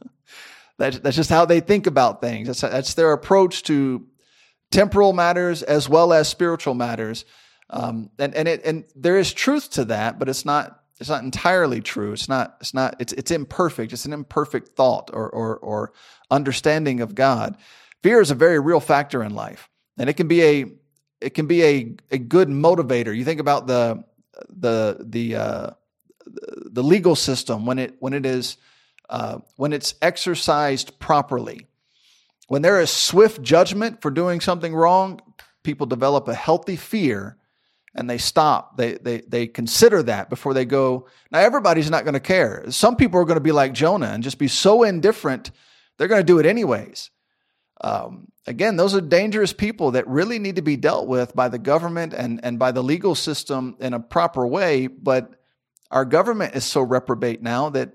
that's, 0.79 0.99
that's 1.01 1.17
just 1.17 1.31
how 1.31 1.45
they 1.45 1.61
think 1.61 1.87
about 1.87 2.21
things. 2.21 2.47
That's, 2.47 2.61
that's 2.61 2.95
their 2.95 3.13
approach 3.13 3.63
to 3.65 4.07
temporal 4.71 5.13
matters 5.13 5.63
as 5.63 5.89
well 5.89 6.13
as 6.13 6.29
spiritual 6.29 6.75
matters. 6.75 7.25
Um, 7.71 8.11
and, 8.19 8.35
and, 8.35 8.49
it, 8.49 8.65
and 8.65 8.85
there 8.95 9.19
is 9.19 9.33
truth 9.33 9.71
to 9.71 9.87
that, 9.87 10.19
but 10.19 10.29
it's 10.29 10.45
not, 10.45 10.81
it's 11.01 11.09
not 11.09 11.25
entirely 11.25 11.81
true. 11.81 12.13
It's 12.13 12.29
not, 12.29 12.57
it's 12.61 12.75
not, 12.75 12.97
it's, 13.01 13.13
it's 13.15 13.31
imperfect. 13.31 13.93
It's 13.93 14.05
an 14.05 14.13
imperfect 14.13 14.77
thought 14.77 15.11
or, 15.13 15.29
or, 15.29 15.57
or 15.59 15.93
understanding 16.31 17.01
of 17.01 17.15
God. 17.15 17.57
Fear 18.03 18.21
is 18.21 18.31
a 18.31 18.37
very 18.37 18.61
real 18.61 18.81
factor 18.81 19.23
in 19.23 19.35
life 19.35 19.69
and 20.03 20.11
it 20.11 20.15
can 20.15 20.27
be 20.27 20.43
a 20.43 20.67
it 21.21 21.31
can 21.35 21.47
be 21.47 21.63
a, 21.63 21.95
a 22.11 22.19
good 22.19 22.49
motivator. 22.49 23.17
You 23.17 23.25
think 23.25 23.39
about 23.39 23.69
the 23.69 24.03
the 24.49 24.97
the 24.99 25.37
uh, 25.37 25.71
the 26.27 26.83
legal 26.83 27.15
system 27.15 27.67
when 27.67 27.79
it 27.79 27.95
when 28.01 28.13
it 28.13 28.27
is 28.27 28.57
uh, 29.09 29.39
when 29.55 29.73
it's 29.73 29.95
exercised 30.03 30.99
properly. 30.99 31.69
When 32.49 32.63
there 32.63 32.81
is 32.81 32.91
swift 32.91 33.43
judgment 33.43 34.03
for 34.03 34.11
doing 34.11 34.41
something 34.41 34.75
wrong, 34.75 35.21
people 35.63 35.87
develop 35.87 36.27
a 36.27 36.35
healthy 36.35 36.75
fear 36.75 37.37
and 37.95 38.11
they 38.11 38.19
stop. 38.19 38.77
They 38.77 38.95
they 38.95 39.21
they 39.21 39.47
consider 39.47 40.03
that 40.03 40.29
before 40.29 40.53
they 40.53 40.65
go. 40.65 41.07
Now 41.31 41.39
everybody's 41.39 41.91
not 41.91 42.03
going 42.03 42.15
to 42.15 42.21
care. 42.21 42.65
Some 42.71 42.97
people 42.97 43.21
are 43.21 43.25
going 43.25 43.37
to 43.37 43.41
be 43.41 43.53
like 43.53 43.73
Jonah 43.73 44.09
and 44.09 44.25
just 44.25 44.39
be 44.39 44.49
so 44.49 44.83
indifferent. 44.83 45.53
They're 45.97 46.09
going 46.09 46.27
to 46.27 46.27
do 46.27 46.41
it 46.41 46.47
anyways. 46.47 47.12
Um, 47.83 48.29
again, 48.47 48.77
those 48.77 48.95
are 48.95 49.01
dangerous 49.01 49.53
people 49.53 49.93
that 49.93 50.07
really 50.07 50.39
need 50.39 50.57
to 50.57 50.63
be 50.63 50.77
dealt 50.77 51.09
with 51.09 51.35
by 51.35 51.49
the 51.49 51.59
government 51.59 52.15
and, 52.15 52.41
and 52.45 52.59
by 52.59 52.73
the 52.73 52.83
legal 52.83 53.15
system 53.15 53.77
in 53.81 53.93
a 53.93 54.01
proper 54.01 54.47
way. 54.47 54.87
But 54.87 55.33
our 55.91 56.05
government 56.05 56.55
is 56.55 56.65
so 56.65 56.81
reprobate 56.81 57.43
now 57.43 57.71
that 57.71 57.95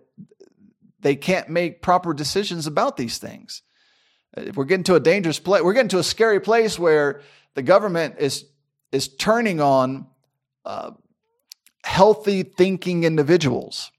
they 0.99 1.15
can't 1.15 1.49
make 1.49 1.81
proper 1.81 2.13
decisions 2.13 2.67
about 2.67 2.97
these 2.97 3.17
things. 3.17 3.61
If 4.35 4.55
we're 4.55 4.65
getting 4.65 4.83
to 4.85 4.95
a 4.95 4.99
dangerous 4.99 5.39
place, 5.39 5.63
we're 5.63 5.73
getting 5.73 5.89
to 5.89 5.99
a 5.99 6.03
scary 6.03 6.39
place 6.39 6.77
where 6.77 7.21
the 7.55 7.63
government 7.63 8.15
is 8.19 8.45
is 8.91 9.07
turning 9.07 9.59
on 9.59 10.07
uh, 10.65 10.91
healthy 11.83 12.43
thinking 12.43 13.03
individuals. 13.03 13.91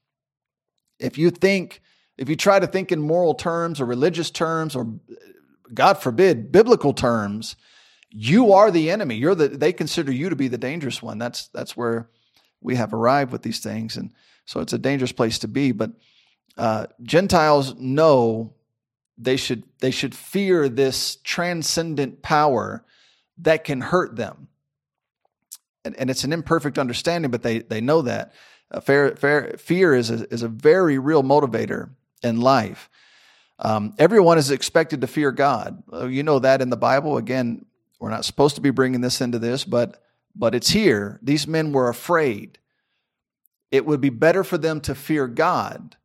If 0.99 1.17
you 1.17 1.29
think, 1.29 1.81
if 2.17 2.29
you 2.29 2.35
try 2.35 2.59
to 2.59 2.67
think 2.67 2.91
in 2.91 2.99
moral 2.99 3.33
terms 3.33 3.79
or 3.79 3.85
religious 3.85 4.31
terms 4.31 4.75
or 4.75 4.87
God 5.73 5.95
forbid, 5.95 6.51
biblical 6.51 6.93
terms, 6.93 7.55
you 8.09 8.53
are 8.53 8.71
the 8.71 8.89
enemy. 8.89 9.15
You're 9.15 9.35
the 9.35 9.47
they 9.49 9.73
consider 9.73 10.11
you 10.11 10.29
to 10.29 10.35
be 10.35 10.47
the 10.47 10.57
dangerous 10.57 11.01
one. 11.01 11.17
That's 11.17 11.47
that's 11.49 11.77
where 11.77 12.09
we 12.61 12.75
have 12.75 12.93
arrived 12.93 13.31
with 13.31 13.43
these 13.43 13.59
things, 13.59 13.97
and 13.97 14.11
so 14.45 14.59
it's 14.59 14.73
a 14.73 14.79
dangerous 14.79 15.11
place 15.11 15.39
to 15.39 15.47
be. 15.47 15.71
But 15.71 15.91
uh, 16.57 16.87
Gentiles 17.03 17.75
know 17.75 18.55
they 19.17 19.37
should 19.37 19.63
they 19.79 19.91
should 19.91 20.15
fear 20.15 20.67
this 20.67 21.17
transcendent 21.17 22.21
power 22.21 22.83
that 23.37 23.63
can 23.63 23.81
hurt 23.81 24.15
them, 24.15 24.47
and, 25.85 25.95
and 25.97 26.09
it's 26.09 26.23
an 26.23 26.33
imperfect 26.33 26.79
understanding, 26.79 27.29
but 27.31 27.43
they 27.43 27.59
they 27.59 27.81
know 27.81 28.01
that. 28.01 28.33
Uh, 28.71 28.79
fair, 28.79 29.15
fair, 29.15 29.55
fear 29.57 29.95
is 29.95 30.11
a, 30.11 30.31
is 30.31 30.43
a 30.43 30.47
very 30.47 30.99
real 30.99 31.23
motivator 31.23 31.89
in 32.21 32.39
life. 32.39 32.89
Um, 33.59 33.93
everyone 33.97 34.37
is 34.37 34.51
expected 34.51 35.01
to 35.01 35.07
fear 35.07 35.31
God. 35.31 35.83
Uh, 35.91 36.07
you 36.07 36.23
know 36.23 36.39
that 36.39 36.61
in 36.61 36.69
the 36.69 36.77
Bible. 36.77 37.17
Again, 37.17 37.65
we're 37.99 38.09
not 38.09 38.23
supposed 38.23 38.55
to 38.55 38.61
be 38.61 38.69
bringing 38.69 39.01
this 39.01 39.19
into 39.19 39.37
this, 39.37 39.65
but 39.65 40.01
but 40.35 40.55
it's 40.55 40.69
here. 40.69 41.19
These 41.21 41.47
men 41.47 41.73
were 41.73 41.89
afraid. 41.89 42.59
It 43.71 43.85
would 43.85 43.99
be 43.99 44.09
better 44.09 44.43
for 44.43 44.57
them 44.57 44.79
to 44.81 44.95
fear 44.95 45.27
God. 45.27 45.97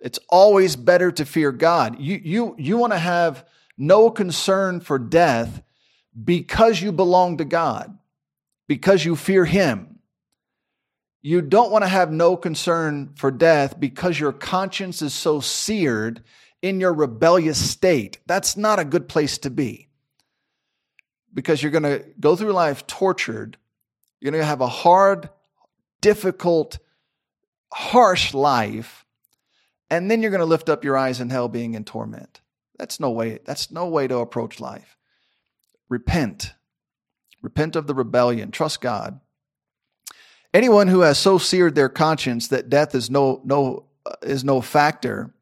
It's 0.00 0.18
always 0.30 0.76
better 0.76 1.12
to 1.12 1.26
fear 1.26 1.52
God. 1.52 2.00
You 2.00 2.18
you 2.22 2.54
you 2.58 2.78
want 2.78 2.94
to 2.94 2.98
have 2.98 3.46
no 3.76 4.10
concern 4.10 4.80
for 4.80 4.98
death 4.98 5.62
because 6.24 6.80
you 6.80 6.92
belong 6.92 7.36
to 7.38 7.44
God, 7.44 7.98
because 8.66 9.04
you 9.04 9.16
fear 9.16 9.44
Him. 9.44 9.98
You 11.20 11.42
don't 11.42 11.70
want 11.70 11.84
to 11.84 11.88
have 11.88 12.10
no 12.10 12.34
concern 12.38 13.12
for 13.16 13.30
death 13.30 13.78
because 13.78 14.18
your 14.18 14.32
conscience 14.32 15.02
is 15.02 15.12
so 15.12 15.40
seared 15.40 16.22
in 16.62 16.80
your 16.80 16.92
rebellious 16.92 17.70
state. 17.70 18.18
That's 18.26 18.56
not 18.56 18.78
a 18.78 18.84
good 18.84 19.08
place 19.08 19.38
to 19.38 19.50
be 19.50 19.88
because 21.32 21.62
you're 21.62 21.72
going 21.72 21.82
to 21.84 22.04
go 22.18 22.36
through 22.36 22.52
life 22.52 22.86
tortured. 22.86 23.56
You're 24.20 24.32
going 24.32 24.42
to 24.42 24.46
have 24.46 24.60
a 24.60 24.68
hard, 24.68 25.30
difficult, 26.00 26.78
harsh 27.72 28.34
life. 28.34 29.06
And 29.88 30.10
then 30.10 30.22
you're 30.22 30.30
going 30.30 30.40
to 30.40 30.46
lift 30.46 30.68
up 30.68 30.84
your 30.84 30.96
eyes 30.96 31.20
in 31.20 31.30
hell 31.30 31.48
being 31.48 31.74
in 31.74 31.84
torment. 31.84 32.40
That's 32.78 33.00
no 33.00 33.10
way, 33.10 33.38
that's 33.44 33.70
no 33.70 33.88
way 33.88 34.06
to 34.08 34.18
approach 34.18 34.60
life. 34.60 34.96
Repent. 35.88 36.54
Repent 37.42 37.76
of 37.76 37.86
the 37.86 37.94
rebellion. 37.94 38.50
Trust 38.50 38.80
God. 38.80 39.20
Anyone 40.52 40.88
who 40.88 41.00
has 41.00 41.18
so 41.18 41.38
seared 41.38 41.74
their 41.74 41.88
conscience 41.88 42.48
that 42.48 42.68
death 42.68 42.94
is 42.94 43.08
no 43.08 43.40
no 43.44 43.86
is 44.22 44.42
no 44.42 44.60
factor 44.60 45.32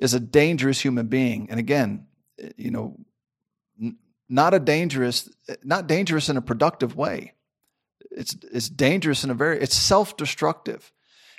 is 0.00 0.14
a 0.14 0.20
dangerous 0.20 0.80
human 0.80 1.06
being. 1.06 1.48
And 1.50 1.60
again, 1.60 2.06
eh, 2.40 2.50
you 2.56 2.70
know, 2.70 2.96
not 4.28 4.54
a 4.54 4.58
dangerous, 4.58 5.28
eh, 5.48 5.56
not 5.62 5.86
dangerous 5.86 6.28
in 6.28 6.36
a 6.36 6.42
productive 6.42 6.96
way. 6.96 7.34
It's 8.10 8.34
it's 8.50 8.68
dangerous 8.68 9.22
in 9.22 9.30
a 9.30 9.34
very 9.34 9.60
it's 9.60 9.76
self-destructive. 9.76 10.90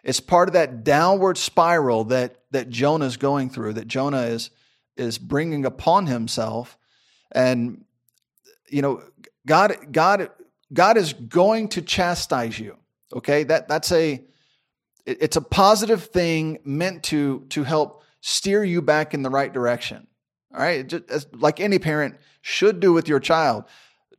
It's 0.04 0.20
part 0.20 0.48
of 0.48 0.54
that 0.54 0.84
downward 0.84 1.38
spiral 1.38 2.06
that 2.06 2.38
that 2.52 2.70
Jonah 2.70 3.06
is 3.06 3.18
going 3.18 3.50
through, 3.50 3.74
that 3.74 3.88
Jonah 3.88 4.22
is 4.22 4.52
is 4.96 5.18
bringing 5.18 5.66
upon 5.66 6.08
himself. 6.08 6.78
And 7.32 7.84
you 8.70 8.82
know, 8.82 9.04
God 9.46 9.76
God 9.92 10.30
God 10.74 10.98
is 10.98 11.14
going 11.14 11.70
to 11.70 11.82
chastise 11.82 12.58
you. 12.58 12.78
Okay? 13.14 13.44
That 13.44 13.68
that's 13.68 13.92
a 13.92 14.24
it's 15.06 15.36
a 15.36 15.42
positive 15.42 16.04
thing 16.06 16.60
meant 16.64 17.04
to 17.06 17.46
to 17.50 17.64
help 17.64 18.04
steer 18.22 18.64
you 18.64 18.82
back 18.82 19.14
in 19.14 19.24
the 19.24 19.30
right 19.30 19.52
direction. 19.52 20.08
All 20.54 20.62
right. 20.62 20.86
Just 20.88 21.34
like 21.36 21.60
any 21.60 21.80
parent 21.80 22.16
should 22.42 22.80
do 22.80 22.94
with 22.94 23.08
your 23.08 23.20
child. 23.20 23.66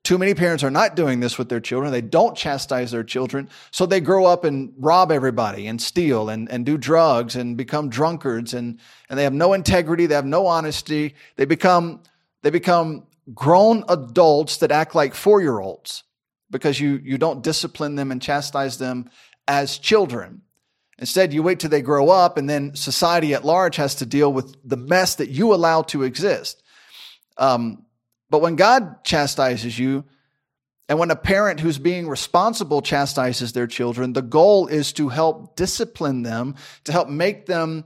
too 0.04 0.18
many 0.18 0.34
parents 0.34 0.64
are 0.64 0.70
not 0.70 0.96
doing 0.96 1.20
this 1.20 1.38
with 1.38 1.48
their 1.48 1.60
children. 1.60 1.92
They 1.92 2.00
don't 2.00 2.36
chastise 2.36 2.90
their 2.90 3.04
children. 3.04 3.48
So 3.70 3.86
they 3.86 4.00
grow 4.00 4.26
up 4.26 4.42
and 4.42 4.72
rob 4.76 5.12
everybody 5.12 5.68
and 5.68 5.80
steal 5.80 6.28
and, 6.28 6.50
and 6.50 6.66
do 6.66 6.76
drugs 6.76 7.36
and 7.36 7.56
become 7.56 7.88
drunkards 7.88 8.52
and, 8.52 8.80
and 9.08 9.16
they 9.18 9.22
have 9.22 9.32
no 9.32 9.52
integrity. 9.52 10.06
They 10.06 10.16
have 10.16 10.26
no 10.26 10.46
honesty. 10.46 11.14
They 11.36 11.44
become, 11.44 12.02
they 12.42 12.50
become 12.50 13.06
grown 13.32 13.84
adults 13.88 14.56
that 14.56 14.72
act 14.72 14.96
like 14.96 15.14
four 15.14 15.40
year 15.40 15.60
olds 15.60 16.02
because 16.50 16.80
you, 16.80 17.00
you 17.04 17.16
don't 17.16 17.42
discipline 17.42 17.94
them 17.94 18.10
and 18.10 18.20
chastise 18.20 18.78
them 18.78 19.08
as 19.46 19.78
children. 19.78 20.42
Instead, 21.02 21.32
you 21.32 21.42
wait 21.42 21.58
till 21.58 21.68
they 21.68 21.82
grow 21.82 22.10
up, 22.10 22.36
and 22.36 22.48
then 22.48 22.76
society 22.76 23.34
at 23.34 23.44
large 23.44 23.74
has 23.74 23.96
to 23.96 24.06
deal 24.06 24.32
with 24.32 24.56
the 24.62 24.76
mess 24.76 25.16
that 25.16 25.30
you 25.30 25.52
allow 25.52 25.82
to 25.82 26.04
exist. 26.04 26.62
Um, 27.36 27.86
but 28.30 28.40
when 28.40 28.54
God 28.54 29.02
chastises 29.02 29.76
you, 29.76 30.04
and 30.88 31.00
when 31.00 31.10
a 31.10 31.16
parent 31.16 31.58
who's 31.58 31.78
being 31.78 32.08
responsible 32.08 32.82
chastises 32.82 33.52
their 33.52 33.66
children, 33.66 34.12
the 34.12 34.22
goal 34.22 34.68
is 34.68 34.92
to 34.92 35.08
help 35.08 35.56
discipline 35.56 36.22
them, 36.22 36.54
to 36.84 36.92
help 36.92 37.08
make 37.08 37.46
them 37.46 37.82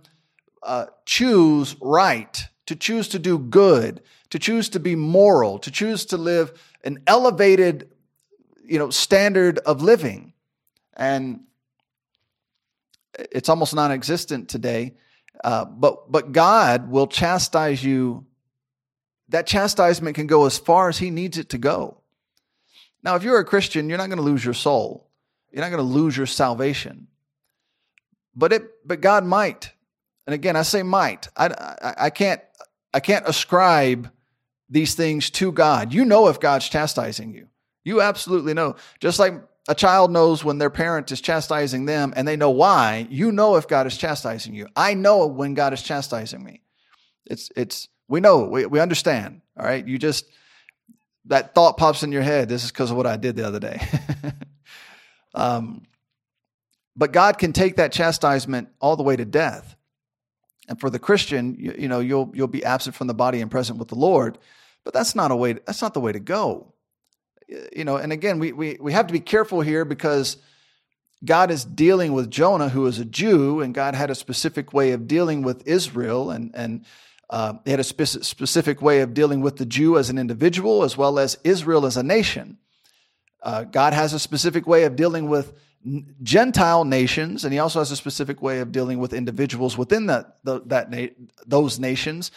uh, 0.62 0.84
choose 1.06 1.74
right, 1.80 2.46
to 2.66 2.76
choose 2.76 3.08
to 3.08 3.18
do 3.18 3.38
good, 3.38 4.02
to 4.28 4.38
choose 4.38 4.68
to 4.68 4.78
be 4.78 4.94
moral, 4.94 5.58
to 5.60 5.70
choose 5.70 6.04
to 6.04 6.18
live 6.18 6.52
an 6.84 7.02
elevated, 7.06 7.88
you 8.62 8.78
know, 8.78 8.90
standard 8.90 9.58
of 9.60 9.80
living. 9.80 10.34
And 10.92 11.45
it's 13.18 13.48
almost 13.48 13.74
non-existent 13.74 14.48
today. 14.48 14.94
Uh, 15.42 15.64
but 15.64 16.10
but 16.10 16.32
God 16.32 16.90
will 16.90 17.06
chastise 17.06 17.82
you. 17.84 18.26
That 19.28 19.46
chastisement 19.46 20.14
can 20.14 20.26
go 20.26 20.46
as 20.46 20.58
far 20.58 20.88
as 20.88 20.98
He 20.98 21.10
needs 21.10 21.36
it 21.36 21.50
to 21.50 21.58
go. 21.58 22.00
Now, 23.02 23.16
if 23.16 23.22
you're 23.22 23.38
a 23.38 23.44
Christian, 23.44 23.88
you're 23.88 23.98
not 23.98 24.08
going 24.08 24.18
to 24.18 24.24
lose 24.24 24.44
your 24.44 24.54
soul. 24.54 25.08
You're 25.52 25.62
not 25.62 25.70
going 25.70 25.86
to 25.86 25.94
lose 25.94 26.16
your 26.16 26.26
salvation. 26.26 27.08
But 28.34 28.52
it 28.52 28.86
but 28.86 29.00
God 29.00 29.24
might. 29.24 29.72
And 30.26 30.34
again, 30.34 30.56
I 30.56 30.62
say 30.62 30.82
might. 30.82 31.28
I, 31.36 31.46
I, 31.46 31.94
I 32.06 32.10
can't 32.10 32.40
I 32.92 33.00
can't 33.00 33.26
ascribe 33.28 34.10
these 34.68 34.94
things 34.94 35.30
to 35.30 35.52
God. 35.52 35.92
You 35.92 36.04
know 36.04 36.28
if 36.28 36.40
God's 36.40 36.68
chastising 36.68 37.32
you. 37.32 37.48
You 37.84 38.02
absolutely 38.02 38.52
know. 38.52 38.76
Just 39.00 39.18
like 39.18 39.34
a 39.68 39.74
child 39.74 40.12
knows 40.12 40.44
when 40.44 40.58
their 40.58 40.70
parent 40.70 41.10
is 41.10 41.20
chastising 41.20 41.86
them 41.86 42.12
and 42.16 42.26
they 42.26 42.36
know 42.36 42.50
why. 42.50 43.06
You 43.10 43.32
know 43.32 43.56
if 43.56 43.66
God 43.66 43.86
is 43.86 43.96
chastising 43.96 44.54
you. 44.54 44.68
I 44.76 44.94
know 44.94 45.26
when 45.26 45.54
God 45.54 45.72
is 45.72 45.82
chastising 45.82 46.42
me. 46.42 46.62
It's, 47.24 47.50
it's, 47.56 47.88
we 48.08 48.20
know, 48.20 48.44
we, 48.44 48.66
we 48.66 48.78
understand. 48.78 49.40
All 49.58 49.66
right. 49.66 49.86
You 49.86 49.98
just, 49.98 50.26
that 51.24 51.54
thought 51.54 51.76
pops 51.76 52.04
in 52.04 52.12
your 52.12 52.22
head. 52.22 52.48
This 52.48 52.62
is 52.62 52.70
because 52.70 52.92
of 52.92 52.96
what 52.96 53.06
I 53.06 53.16
did 53.16 53.34
the 53.34 53.46
other 53.46 53.58
day. 53.58 53.80
um, 55.34 55.82
but 56.94 57.12
God 57.12 57.38
can 57.38 57.52
take 57.52 57.76
that 57.76 57.90
chastisement 57.90 58.68
all 58.80 58.96
the 58.96 59.02
way 59.02 59.16
to 59.16 59.24
death. 59.24 59.74
And 60.68 60.78
for 60.78 60.90
the 60.90 61.00
Christian, 61.00 61.56
you, 61.58 61.74
you 61.76 61.88
know, 61.88 61.98
you'll, 61.98 62.30
you'll 62.34 62.46
be 62.46 62.64
absent 62.64 62.94
from 62.94 63.08
the 63.08 63.14
body 63.14 63.40
and 63.40 63.50
present 63.50 63.80
with 63.80 63.88
the 63.88 63.96
Lord. 63.96 64.38
But 64.84 64.94
that's 64.94 65.16
not 65.16 65.32
a 65.32 65.36
way, 65.36 65.54
that's 65.54 65.82
not 65.82 65.94
the 65.94 66.00
way 66.00 66.12
to 66.12 66.20
go 66.20 66.72
you 67.48 67.84
know, 67.84 67.96
and 67.96 68.12
again, 68.12 68.38
we, 68.38 68.52
we, 68.52 68.76
we 68.80 68.92
have 68.92 69.06
to 69.06 69.12
be 69.12 69.20
careful 69.20 69.60
here 69.60 69.84
because 69.84 70.36
God 71.24 71.50
is 71.50 71.64
dealing 71.64 72.12
with 72.12 72.30
Jonah, 72.30 72.68
who 72.68 72.86
is 72.86 72.98
a 72.98 73.04
Jew, 73.04 73.60
and 73.60 73.74
God 73.74 73.94
had 73.94 74.10
a 74.10 74.14
specific 74.14 74.72
way 74.72 74.92
of 74.92 75.06
dealing 75.06 75.42
with 75.42 75.66
Israel, 75.66 76.30
and, 76.30 76.54
and 76.54 76.84
uh, 77.30 77.54
he 77.64 77.70
had 77.70 77.80
a 77.80 77.84
spe- 77.84 78.22
specific 78.22 78.82
way 78.82 79.00
of 79.00 79.14
dealing 79.14 79.40
with 79.40 79.56
the 79.56 79.66
Jew 79.66 79.98
as 79.98 80.10
an 80.10 80.18
individual 80.18 80.82
as 80.82 80.96
well 80.96 81.18
as 81.18 81.38
Israel 81.44 81.86
as 81.86 81.96
a 81.96 82.02
nation. 82.02 82.58
Uh, 83.42 83.64
God 83.64 83.92
has 83.92 84.12
a 84.12 84.18
specific 84.18 84.66
way 84.66 84.84
of 84.84 84.96
dealing 84.96 85.28
with 85.28 85.54
Gentile 86.22 86.84
nations, 86.84 87.44
and 87.44 87.52
he 87.52 87.58
also 87.58 87.78
has 87.78 87.90
a 87.90 87.96
specific 87.96 88.42
way 88.42 88.58
of 88.58 88.72
dealing 88.72 88.98
with 88.98 89.12
individuals 89.12 89.78
within 89.78 90.06
that, 90.06 90.38
the, 90.44 90.60
that 90.66 90.90
na- 90.90 91.06
those 91.46 91.78
nations. 91.78 92.30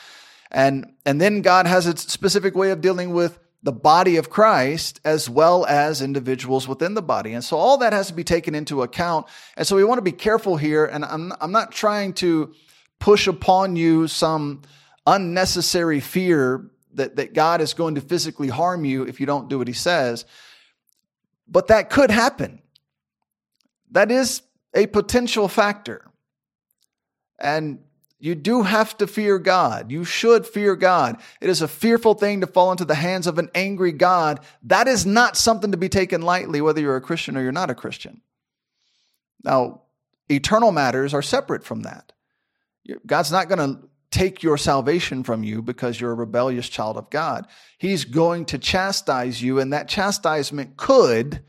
And, 0.51 0.93
and 1.05 1.19
then 1.19 1.41
God 1.41 1.67
has 1.67 1.85
a 1.87 1.97
specific 1.97 2.55
way 2.55 2.71
of 2.71 2.81
dealing 2.81 3.13
with 3.13 3.39
the 3.61 3.71
body 3.71 4.15
of 4.15 4.29
Christ 4.29 5.01
as 5.03 5.29
well 5.29 5.65
as 5.65 6.01
individuals 6.01 6.67
within 6.67 6.93
the 6.93 7.01
body. 7.01 7.33
And 7.33 7.43
so 7.43 7.57
all 7.57 7.77
that 7.79 7.91
has 7.91 8.07
to 8.07 8.13
be 8.13 8.23
taken 8.23 8.55
into 8.55 8.83
account. 8.83 9.27
And 9.57 9.67
so 9.67 9.75
we 9.75 9.83
want 9.83 9.97
to 9.97 10.03
be 10.03 10.13
careful 10.13 10.55
here. 10.55 10.85
And 10.85 11.03
I'm, 11.03 11.33
I'm 11.41 11.51
not 11.51 11.71
trying 11.71 12.13
to 12.15 12.53
push 12.99 13.27
upon 13.27 13.75
you 13.75 14.07
some 14.07 14.61
unnecessary 15.05 15.99
fear 15.99 16.69
that, 16.93 17.17
that 17.17 17.33
God 17.33 17.61
is 17.61 17.73
going 17.73 17.95
to 17.95 18.01
physically 18.01 18.47
harm 18.47 18.85
you 18.85 19.03
if 19.03 19.19
you 19.19 19.25
don't 19.25 19.49
do 19.49 19.57
what 19.57 19.67
he 19.67 19.73
says. 19.73 20.25
But 21.47 21.67
that 21.67 21.89
could 21.89 22.11
happen. 22.11 22.61
That 23.91 24.11
is 24.11 24.41
a 24.73 24.87
potential 24.87 25.47
factor. 25.47 26.05
And 27.39 27.79
you 28.19 28.35
do 28.35 28.63
have 28.63 28.97
to 28.97 29.07
fear 29.07 29.39
God. 29.39 29.91
You 29.91 30.03
should 30.03 30.45
fear 30.45 30.75
God. 30.75 31.21
It 31.39 31.49
is 31.49 31.61
a 31.61 31.67
fearful 31.69 32.15
thing 32.15 32.41
to 32.41 32.47
fall 32.47 32.71
into 32.71 32.83
the 32.83 32.95
hands 32.95 33.27
of 33.27 33.39
an 33.39 33.49
angry 33.55 33.93
God. 33.93 34.41
That 34.63 34.89
is 34.89 35.05
not 35.05 35.37
something 35.37 35.71
to 35.71 35.77
be 35.77 35.87
taken 35.87 36.21
lightly, 36.21 36.59
whether 36.59 36.81
you're 36.81 36.97
a 36.97 37.01
Christian 37.01 37.37
or 37.37 37.41
you're 37.41 37.53
not 37.53 37.69
a 37.69 37.75
Christian. 37.75 38.21
Now, 39.43 39.83
eternal 40.27 40.73
matters 40.73 41.13
are 41.13 41.21
separate 41.21 41.63
from 41.63 41.83
that. 41.83 42.11
God's 43.05 43.31
not 43.31 43.47
going 43.47 43.59
to 43.59 43.89
take 44.11 44.43
your 44.43 44.57
salvation 44.57 45.23
from 45.23 45.43
you 45.43 45.61
because 45.61 46.01
you're 46.01 46.11
a 46.11 46.15
rebellious 46.15 46.67
child 46.67 46.97
of 46.97 47.09
God. 47.09 47.47
He's 47.77 48.03
going 48.03 48.45
to 48.45 48.57
chastise 48.57 49.41
you, 49.41 49.59
and 49.59 49.71
that 49.71 49.87
chastisement 49.87 50.75
could, 50.75 51.41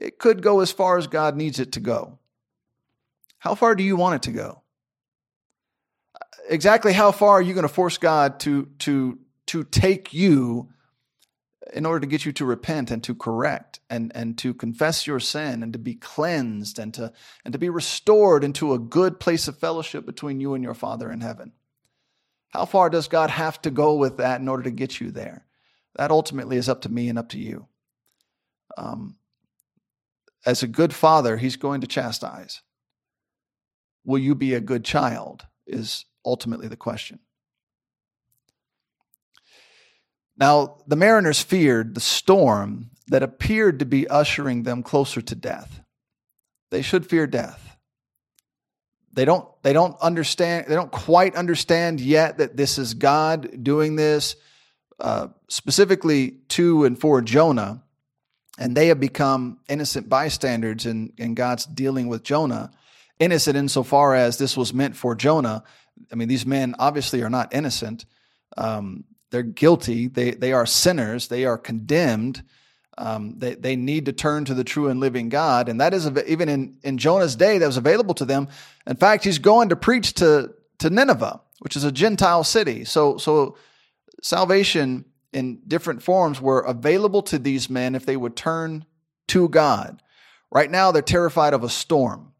it 0.00 0.18
could 0.18 0.42
go 0.42 0.60
as 0.60 0.72
far 0.72 0.98
as 0.98 1.06
God 1.06 1.36
needs 1.36 1.60
it 1.60 1.72
to 1.72 1.80
go. 1.80 2.18
How 3.38 3.54
far 3.54 3.74
do 3.74 3.84
you 3.84 3.94
want 3.94 4.16
it 4.16 4.22
to 4.22 4.32
go? 4.32 4.61
Exactly 6.48 6.92
how 6.92 7.12
far 7.12 7.32
are 7.38 7.42
you 7.42 7.54
going 7.54 7.66
to 7.66 7.72
force 7.72 7.98
God 7.98 8.40
to 8.40 8.66
to 8.80 9.18
to 9.46 9.64
take 9.64 10.12
you 10.12 10.68
in 11.72 11.86
order 11.86 12.00
to 12.00 12.06
get 12.06 12.24
you 12.24 12.32
to 12.32 12.44
repent 12.44 12.90
and 12.90 13.02
to 13.04 13.14
correct 13.14 13.80
and 13.88 14.12
and 14.14 14.36
to 14.38 14.54
confess 14.54 15.06
your 15.06 15.20
sin 15.20 15.62
and 15.62 15.72
to 15.72 15.78
be 15.78 15.94
cleansed 15.94 16.78
and 16.78 16.92
to 16.94 17.12
and 17.44 17.52
to 17.52 17.58
be 17.58 17.68
restored 17.68 18.44
into 18.44 18.72
a 18.72 18.78
good 18.78 19.20
place 19.20 19.48
of 19.48 19.58
fellowship 19.58 20.04
between 20.04 20.40
you 20.40 20.54
and 20.54 20.64
your 20.64 20.74
Father 20.74 21.10
in 21.10 21.20
heaven? 21.20 21.52
How 22.50 22.66
far 22.66 22.90
does 22.90 23.08
God 23.08 23.30
have 23.30 23.60
to 23.62 23.70
go 23.70 23.94
with 23.94 24.18
that 24.18 24.40
in 24.40 24.48
order 24.48 24.64
to 24.64 24.70
get 24.70 25.00
you 25.00 25.10
there? 25.10 25.46
That 25.96 26.10
ultimately 26.10 26.56
is 26.56 26.68
up 26.68 26.82
to 26.82 26.88
me 26.90 27.08
and 27.08 27.18
up 27.18 27.30
to 27.30 27.38
you. 27.38 27.66
Um, 28.76 29.16
as 30.44 30.62
a 30.62 30.66
good 30.66 30.94
father, 30.94 31.36
he's 31.36 31.56
going 31.56 31.80
to 31.82 31.86
chastise. 31.86 32.62
Will 34.04 34.18
you 34.18 34.34
be 34.34 34.54
a 34.54 34.60
good 34.60 34.84
child? 34.84 35.46
Is 35.66 36.04
ultimately 36.24 36.68
the 36.68 36.76
question. 36.76 37.18
Now, 40.36 40.78
the 40.86 40.96
mariners 40.96 41.40
feared 41.40 41.94
the 41.94 42.00
storm 42.00 42.90
that 43.08 43.22
appeared 43.22 43.78
to 43.80 43.84
be 43.84 44.08
ushering 44.08 44.62
them 44.62 44.82
closer 44.82 45.20
to 45.20 45.34
death. 45.34 45.80
They 46.70 46.82
should 46.82 47.06
fear 47.06 47.26
death. 47.26 47.76
They 49.12 49.26
don't, 49.26 49.46
they 49.62 49.74
don't 49.74 50.00
understand, 50.00 50.66
they 50.68 50.74
don't 50.74 50.90
quite 50.90 51.36
understand 51.36 52.00
yet 52.00 52.38
that 52.38 52.56
this 52.56 52.78
is 52.78 52.94
God 52.94 53.62
doing 53.62 53.96
this, 53.96 54.36
uh, 54.98 55.28
specifically 55.48 56.38
to 56.48 56.84
and 56.84 56.98
for 56.98 57.20
Jonah. 57.20 57.82
And 58.58 58.74
they 58.74 58.88
have 58.88 59.00
become 59.00 59.58
innocent 59.68 60.08
bystanders 60.08 60.86
in, 60.86 61.12
in 61.18 61.34
God's 61.34 61.66
dealing 61.66 62.08
with 62.08 62.22
Jonah. 62.22 62.70
Innocent 63.18 63.56
insofar 63.56 64.14
as 64.14 64.38
this 64.38 64.56
was 64.56 64.72
meant 64.72 64.96
for 64.96 65.14
Jonah, 65.14 65.64
I 66.10 66.14
mean, 66.14 66.28
these 66.28 66.46
men 66.46 66.74
obviously 66.78 67.22
are 67.22 67.30
not 67.30 67.54
innocent. 67.54 68.04
Um, 68.56 69.04
they're 69.30 69.42
guilty. 69.42 70.08
They 70.08 70.32
they 70.32 70.52
are 70.52 70.66
sinners. 70.66 71.28
They 71.28 71.44
are 71.44 71.58
condemned. 71.58 72.42
Um, 72.98 73.38
they 73.38 73.54
they 73.54 73.76
need 73.76 74.06
to 74.06 74.12
turn 74.12 74.44
to 74.44 74.54
the 74.54 74.64
true 74.64 74.88
and 74.88 75.00
living 75.00 75.30
God, 75.30 75.68
and 75.68 75.80
that 75.80 75.94
is 75.94 76.08
even 76.26 76.48
in 76.48 76.78
in 76.82 76.98
Jonah's 76.98 77.34
day 77.34 77.58
that 77.58 77.66
was 77.66 77.78
available 77.78 78.14
to 78.14 78.24
them. 78.24 78.48
In 78.86 78.96
fact, 78.96 79.24
he's 79.24 79.38
going 79.38 79.70
to 79.70 79.76
preach 79.76 80.14
to 80.14 80.52
to 80.78 80.90
Nineveh, 80.90 81.40
which 81.60 81.76
is 81.76 81.84
a 81.84 81.92
Gentile 81.92 82.44
city. 82.44 82.84
So 82.84 83.16
so 83.16 83.56
salvation 84.22 85.06
in 85.32 85.62
different 85.66 86.02
forms 86.02 86.40
were 86.40 86.60
available 86.60 87.22
to 87.22 87.38
these 87.38 87.70
men 87.70 87.94
if 87.94 88.04
they 88.04 88.16
would 88.16 88.36
turn 88.36 88.84
to 89.28 89.48
God. 89.48 90.02
Right 90.50 90.70
now, 90.70 90.92
they're 90.92 91.00
terrified 91.00 91.54
of 91.54 91.64
a 91.64 91.70
storm 91.70 92.31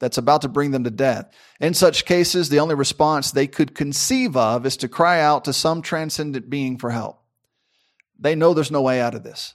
that's 0.00 0.18
about 0.18 0.42
to 0.42 0.48
bring 0.48 0.70
them 0.70 0.84
to 0.84 0.90
death. 0.90 1.30
In 1.60 1.74
such 1.74 2.04
cases, 2.04 2.48
the 2.48 2.60
only 2.60 2.74
response 2.74 3.30
they 3.30 3.46
could 3.46 3.74
conceive 3.74 4.36
of 4.36 4.64
is 4.64 4.76
to 4.78 4.88
cry 4.88 5.20
out 5.20 5.44
to 5.44 5.52
some 5.52 5.82
transcendent 5.82 6.48
being 6.48 6.78
for 6.78 6.90
help. 6.90 7.22
They 8.18 8.34
know 8.34 8.54
there's 8.54 8.70
no 8.70 8.82
way 8.82 9.00
out 9.00 9.14
of 9.14 9.22
this. 9.22 9.54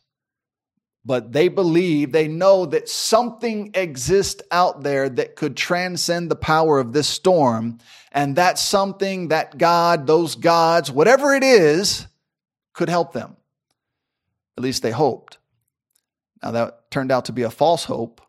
But 1.06 1.34
they 1.34 1.50
believe, 1.50 2.14
they 2.14 2.30
know 2.30 2.66
that 2.66 2.88
something 2.88 3.72
exists 3.74 4.42
out 4.52 4.84
there 4.84 5.10
that 5.10 5.36
could 5.36 5.58
transcend 5.58 6.32
the 6.32 6.36
power 6.36 6.80
of 6.80 6.94
this 6.94 7.10
storm. 7.10 7.80
And 8.14 8.38
that 8.38 8.58
something, 8.58 9.28
that 9.30 9.58
God, 9.58 10.08
those 10.08 10.36
gods, 10.36 10.90
whatever 10.90 11.34
it 11.34 11.44
is, 11.44 12.08
could 12.74 12.88
help 12.88 13.12
them. 13.12 13.36
At 14.58 14.64
least 14.64 14.82
they 14.82 14.92
hoped. 14.92 15.40
Now 16.42 16.52
that 16.52 16.92
turned 16.92 17.12
out 17.12 17.26
to 17.26 17.34
be 17.34 17.44
a 17.44 17.50
false 17.50 17.84
hope. 17.84 18.22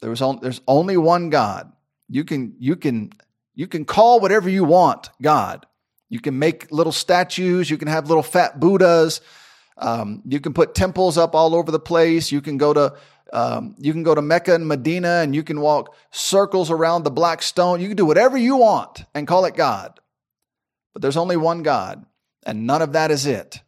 There 0.00 0.10
was 0.10 0.22
only, 0.22 0.40
there's 0.42 0.60
only 0.66 0.96
one 0.96 1.30
God. 1.30 1.72
You 2.08 2.24
can 2.24 2.54
you 2.58 2.76
can 2.76 3.10
you 3.54 3.66
can 3.66 3.84
call 3.84 4.20
whatever 4.20 4.48
you 4.48 4.64
want 4.64 5.10
God. 5.22 5.66
You 6.08 6.20
can 6.20 6.38
make 6.38 6.70
little 6.70 6.92
statues. 6.92 7.70
You 7.70 7.78
can 7.78 7.88
have 7.88 8.08
little 8.08 8.22
fat 8.22 8.60
Buddhas. 8.60 9.20
Um, 9.76 10.22
you 10.26 10.40
can 10.40 10.52
put 10.52 10.74
temples 10.74 11.18
up 11.18 11.34
all 11.34 11.54
over 11.54 11.70
the 11.70 11.80
place. 11.80 12.30
You 12.30 12.40
can 12.40 12.58
go 12.58 12.72
to 12.72 12.94
um, 13.32 13.74
you 13.78 13.92
can 13.92 14.02
go 14.02 14.14
to 14.14 14.22
Mecca 14.22 14.54
and 14.54 14.68
Medina, 14.68 15.20
and 15.22 15.34
you 15.34 15.42
can 15.42 15.60
walk 15.60 15.96
circles 16.10 16.70
around 16.70 17.02
the 17.02 17.10
black 17.10 17.42
stone. 17.42 17.80
You 17.80 17.88
can 17.88 17.96
do 17.96 18.06
whatever 18.06 18.36
you 18.36 18.56
want 18.56 19.04
and 19.14 19.26
call 19.26 19.44
it 19.44 19.56
God. 19.56 19.98
But 20.92 21.02
there's 21.02 21.16
only 21.16 21.36
one 21.36 21.62
God, 21.62 22.06
and 22.46 22.66
none 22.66 22.82
of 22.82 22.92
that 22.92 23.10
is 23.10 23.26
it. 23.26 23.60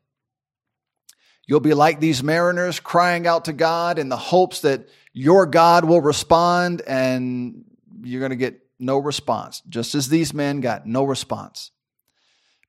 You'll 1.48 1.60
be 1.60 1.74
like 1.74 2.00
these 2.00 2.22
mariners 2.22 2.80
crying 2.80 3.26
out 3.26 3.46
to 3.46 3.52
God 3.52 3.98
in 3.98 4.08
the 4.08 4.16
hopes 4.16 4.60
that 4.60 4.88
your 5.18 5.46
God 5.46 5.87
will 5.87 6.02
respond, 6.02 6.83
and 6.87 7.64
you're 8.02 8.20
going 8.20 8.31
to 8.31 8.37
get 8.37 8.61
no 8.79 8.98
response, 8.98 9.62
just 9.66 9.94
as 9.94 10.11
these 10.11 10.35
men 10.35 10.61
got 10.61 10.87
no 10.87 11.05
response 11.05 11.70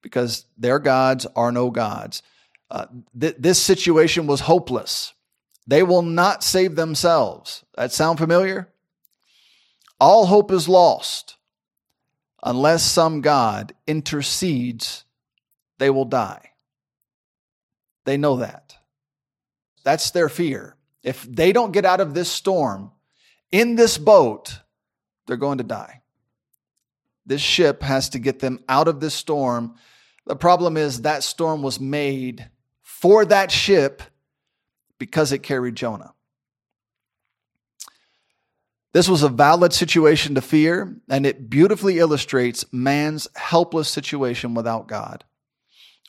because 0.02 0.46
their 0.58 0.80
gods 0.80 1.26
are 1.36 1.52
no 1.52 1.70
gods. 1.70 2.24
Uh, 2.72 2.86
th- 3.20 3.36
this 3.38 3.62
situation 3.62 4.28
was 4.28 4.40
hopeless. 4.40 5.14
They 5.68 5.84
will 5.84 6.02
not 6.02 6.42
save 6.42 6.78
themselves. 6.78 7.66
That 7.76 7.92
sound 7.92 8.18
familiar? 8.18 8.70
All 10.00 10.28
hope 10.28 10.50
is 10.50 10.70
lost 10.70 11.36
unless 12.42 12.82
some 12.82 13.20
God 13.20 13.74
intercedes, 13.86 15.04
they 15.80 15.90
will 15.90 16.06
die. 16.06 16.52
They 18.06 18.16
know 18.16 18.38
that. 18.38 18.78
That's 19.84 20.12
their 20.12 20.30
fear. 20.30 20.77
If 21.08 21.24
they 21.24 21.54
don't 21.54 21.72
get 21.72 21.86
out 21.86 22.02
of 22.02 22.14
this 22.14 22.30
storm 22.30 22.92
in 23.50 23.78
this 23.78 23.98
boat, 23.98 24.60
they're 25.26 25.38
going 25.38 25.60
to 25.60 25.64
die. 25.64 26.02
This 27.26 27.40
ship 27.40 27.82
has 27.82 28.10
to 28.10 28.20
get 28.20 28.40
them 28.40 28.60
out 28.68 28.90
of 28.90 29.00
this 29.00 29.14
storm. 29.14 29.76
The 30.26 30.36
problem 30.36 30.76
is 30.76 31.04
that 31.04 31.24
storm 31.24 31.62
was 31.62 31.80
made 31.80 32.50
for 32.84 33.24
that 33.24 33.54
ship 33.54 34.02
because 34.98 35.32
it 35.32 35.44
carried 35.44 35.76
Jonah. 35.76 36.14
This 38.92 39.08
was 39.08 39.24
a 39.24 39.30
valid 39.30 39.72
situation 39.72 40.36
to 40.36 40.42
fear, 40.42 40.94
and 41.10 41.26
it 41.26 41.50
beautifully 41.50 42.00
illustrates 42.00 42.66
man's 42.74 43.30
helpless 43.34 43.88
situation 43.88 44.56
without 44.56 44.90
God. 44.90 45.24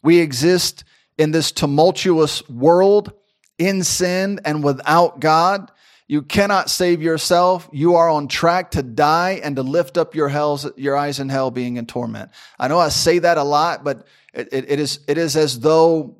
We 0.02 0.18
exist 0.18 0.82
in 1.16 1.30
this 1.30 1.52
tumultuous 1.52 2.48
world 2.48 3.12
in 3.58 3.84
sin 3.84 4.40
and 4.44 4.64
without 4.64 5.20
God. 5.20 5.70
You 6.06 6.22
cannot 6.22 6.70
save 6.70 7.02
yourself. 7.02 7.68
You 7.70 7.96
are 7.96 8.08
on 8.08 8.28
track 8.28 8.70
to 8.72 8.82
die 8.82 9.40
and 9.42 9.56
to 9.56 9.62
lift 9.62 9.98
up 9.98 10.14
your 10.14 10.28
hells, 10.28 10.66
your 10.76 10.96
eyes 10.96 11.20
in 11.20 11.28
hell 11.28 11.50
being 11.50 11.76
in 11.76 11.84
torment. 11.84 12.30
I 12.58 12.68
know 12.68 12.78
I 12.78 12.88
say 12.88 13.18
that 13.18 13.36
a 13.36 13.42
lot, 13.42 13.84
but 13.84 14.06
it, 14.32 14.48
it, 14.52 14.70
it 14.70 14.80
is, 14.80 15.00
it 15.06 15.18
is 15.18 15.36
as 15.36 15.60
though 15.60 16.16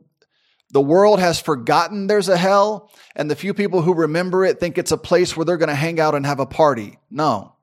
the 0.70 0.81
world 0.81 1.20
has 1.20 1.40
forgotten 1.40 2.07
there's 2.07 2.29
a 2.29 2.37
hell 2.37 2.90
and 3.16 3.31
the 3.31 3.37
few 3.37 3.55
people 3.55 3.81
who 3.81 3.94
remember 3.94 4.44
it 4.44 4.61
think 4.61 4.77
it's 4.77 4.92
a 4.92 4.98
place 4.98 5.35
where 5.35 5.46
they're 5.46 5.57
going 5.57 5.70
to 5.70 5.74
hang 5.74 5.98
out 5.98 6.14
and 6.14 6.27
have 6.27 6.40
a 6.40 6.46
party. 6.46 6.98
No. 7.11 7.55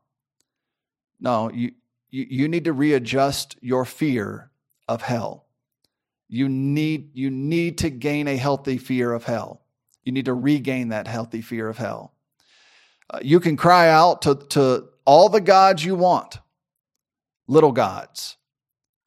No, 1.19 1.51
you, 1.51 1.73
you, 2.09 2.25
you 2.27 2.47
need 2.47 2.65
to 2.65 2.73
readjust 2.73 3.55
your 3.61 3.85
fear 3.85 4.49
of 4.87 5.03
hell. 5.03 5.45
You 6.27 6.49
need, 6.49 7.11
you 7.13 7.29
need 7.29 7.77
to 7.79 7.91
gain 7.91 8.27
a 8.27 8.35
healthy 8.35 8.79
fear 8.79 9.13
of 9.13 9.23
hell. 9.23 9.61
You 10.05 10.11
need 10.11 10.25
to 10.25 10.33
regain 10.33 10.89
that 10.89 11.07
healthy 11.07 11.41
fear 11.41 11.67
of 11.67 11.77
hell. 11.77 12.13
Uh, 13.09 13.19
you 13.21 13.39
can 13.39 13.57
cry 13.57 13.89
out 13.89 14.21
to, 14.21 14.35
to 14.35 14.85
all 15.03 15.29
the 15.29 15.41
gods 15.41 15.83
you 15.83 15.95
want, 15.95 16.39
little 17.47 17.71
gods. 17.71 18.37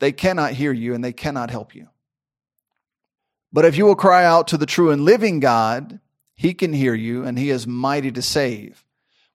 They 0.00 0.12
cannot 0.12 0.52
hear 0.52 0.72
you 0.72 0.94
and 0.94 1.02
they 1.02 1.12
cannot 1.12 1.50
help 1.50 1.74
you. 1.74 1.88
But 3.52 3.64
if 3.64 3.76
you 3.76 3.86
will 3.86 3.96
cry 3.96 4.24
out 4.24 4.48
to 4.48 4.56
the 4.56 4.66
true 4.66 4.90
and 4.90 5.04
living 5.04 5.40
God, 5.40 6.00
he 6.34 6.52
can 6.54 6.72
hear 6.72 6.94
you 6.94 7.24
and 7.24 7.38
he 7.38 7.50
is 7.50 7.66
mighty 7.66 8.12
to 8.12 8.22
save. 8.22 8.84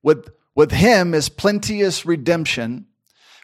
With, 0.01 0.29
with 0.55 0.71
him 0.71 1.13
is 1.13 1.29
plenteous 1.29 2.05
redemption. 2.05 2.85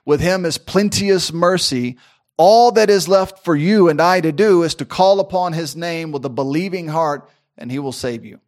With 0.06 0.22
him 0.22 0.46
is 0.46 0.58
plenteous 0.58 1.34
mercy. 1.34 1.98
All 2.38 2.72
that 2.74 2.90
is 2.90 3.08
left 3.10 3.44
for 3.44 3.56
you 3.56 3.90
and 3.90 4.02
I 4.02 4.22
to 4.22 4.32
do 4.32 4.64
is 4.64 4.76
to 4.76 4.86
call 4.86 5.20
upon 5.20 5.54
his 5.54 5.76
name 5.76 6.12
with 6.12 6.24
a 6.24 6.30
believing 6.30 6.88
heart 6.88 7.30
and 7.60 7.72
he 7.72 7.78
will 7.78 7.92
save 7.92 8.26
you. 8.26 8.40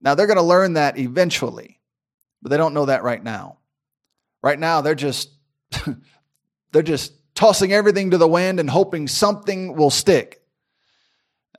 Now 0.00 0.14
they're 0.14 0.26
going 0.26 0.36
to 0.36 0.42
learn 0.42 0.74
that 0.74 0.98
eventually, 0.98 1.80
but 2.42 2.50
they 2.50 2.56
don't 2.56 2.74
know 2.74 2.86
that 2.86 3.04
right 3.04 3.22
now. 3.22 3.58
Right 4.42 4.58
now 4.58 4.80
they're 4.80 4.94
just 4.94 5.30
they're 6.72 6.82
just 6.82 7.12
tossing 7.34 7.72
everything 7.72 8.10
to 8.10 8.18
the 8.18 8.28
wind 8.28 8.58
and 8.58 8.68
hoping 8.68 9.08
something 9.08 9.76
will 9.76 9.90
stick. 9.90 10.42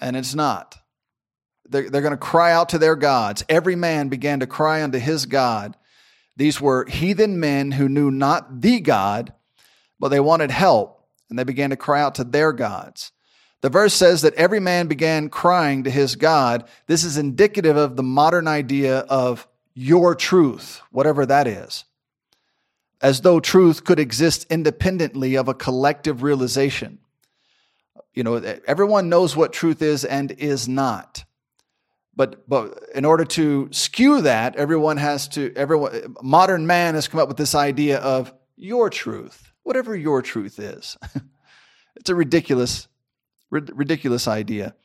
And 0.01 0.15
it's 0.15 0.35
not. 0.35 0.77
They're, 1.67 1.89
they're 1.89 2.01
going 2.01 2.11
to 2.11 2.17
cry 2.17 2.51
out 2.51 2.69
to 2.69 2.77
their 2.77 2.95
gods. 2.95 3.43
Every 3.49 3.75
man 3.75 4.09
began 4.09 4.41
to 4.41 4.47
cry 4.47 4.83
unto 4.83 4.99
his 4.99 5.25
God. 5.25 5.75
These 6.37 6.59
were 6.61 6.85
heathen 6.85 7.39
men 7.39 7.71
who 7.71 7.89
knew 7.89 8.11
not 8.11 8.61
the 8.61 8.79
God, 8.81 9.33
but 9.99 10.09
they 10.09 10.19
wanted 10.19 10.51
help, 10.51 11.07
and 11.29 11.39
they 11.39 11.43
began 11.43 11.69
to 11.69 11.77
cry 11.77 12.01
out 12.01 12.15
to 12.15 12.23
their 12.23 12.51
gods. 12.51 13.11
The 13.65 13.71
verse 13.71 13.95
says 13.95 14.21
that 14.21 14.35
every 14.35 14.59
man 14.59 14.85
began 14.85 15.27
crying 15.27 15.85
to 15.85 15.89
his 15.89 16.15
God. 16.15 16.69
This 16.85 17.03
is 17.03 17.17
indicative 17.17 17.75
of 17.75 17.95
the 17.95 18.03
modern 18.03 18.47
idea 18.47 18.99
of 18.99 19.47
your 19.73 20.13
truth, 20.13 20.83
whatever 20.91 21.25
that 21.25 21.47
is. 21.47 21.83
As 23.01 23.21
though 23.21 23.39
truth 23.39 23.83
could 23.83 23.97
exist 23.97 24.45
independently 24.51 25.33
of 25.33 25.47
a 25.47 25.55
collective 25.55 26.21
realization. 26.21 26.99
You 28.13 28.21
know, 28.21 28.35
everyone 28.67 29.09
knows 29.09 29.35
what 29.35 29.51
truth 29.51 29.81
is 29.81 30.05
and 30.05 30.29
is 30.33 30.67
not. 30.67 31.25
But, 32.15 32.47
but 32.47 32.79
in 32.93 33.03
order 33.03 33.25
to 33.25 33.69
skew 33.71 34.21
that, 34.21 34.55
everyone 34.57 34.97
has 34.97 35.27
to, 35.29 35.51
everyone, 35.55 36.15
modern 36.21 36.67
man 36.67 36.93
has 36.93 37.07
come 37.07 37.19
up 37.19 37.27
with 37.27 37.37
this 37.37 37.55
idea 37.55 37.97
of 37.97 38.31
your 38.57 38.91
truth, 38.91 39.51
whatever 39.63 39.95
your 39.95 40.21
truth 40.21 40.59
is. 40.59 40.97
it's 41.95 42.11
a 42.11 42.15
ridiculous 42.15 42.87
ridiculous 43.55 44.27
idea. 44.27 44.75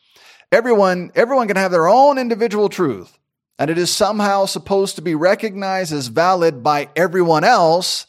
Everyone, 0.53 1.13
everyone 1.15 1.47
can 1.47 1.57
have 1.57 1.71
their 1.71 1.89
own 1.89 2.19
individual 2.19 2.69
truth, 2.69 3.19
and 3.59 3.71
it 3.71 3.79
is 3.79 3.95
somehow 3.95 4.47
supposed 4.47 4.97
to 4.97 5.03
be 5.03 5.15
recognized 5.15 5.93
as 5.93 6.09
valid 6.09 6.63
by 6.63 6.89
everyone 6.97 7.45
else, 7.45 8.07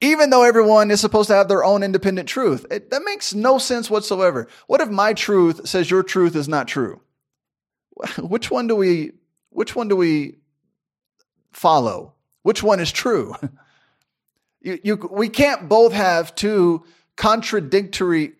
even 0.00 0.30
though 0.30 0.44
everyone 0.44 0.90
is 0.90 1.00
supposed 1.00 1.28
to 1.28 1.34
have 1.34 1.48
their 1.48 1.64
own 1.64 1.82
independent 1.82 2.28
truth. 2.28 2.64
It, 2.70 2.90
that 2.90 3.02
makes 3.04 3.34
no 3.34 3.58
sense 3.58 3.90
whatsoever. 3.90 4.48
What 4.66 4.80
if 4.80 4.88
my 4.88 5.12
truth 5.12 5.68
says 5.68 5.90
your 5.90 6.02
truth 6.02 6.34
is 6.34 6.48
not 6.48 6.66
true? 6.66 7.00
Which 8.18 8.50
one 8.50 8.66
do 8.66 8.76
we, 8.76 9.12
which 9.50 9.76
one 9.76 9.88
do 9.88 9.96
we 9.96 10.36
follow? 11.52 12.14
Which 12.42 12.62
one 12.62 12.80
is 12.80 12.90
true? 12.90 13.34
You, 14.62 14.78
you, 14.84 15.08
we 15.10 15.30
can't 15.30 15.70
both 15.70 15.94
have 15.94 16.34
two 16.34 16.84
contradictory, 17.20 18.32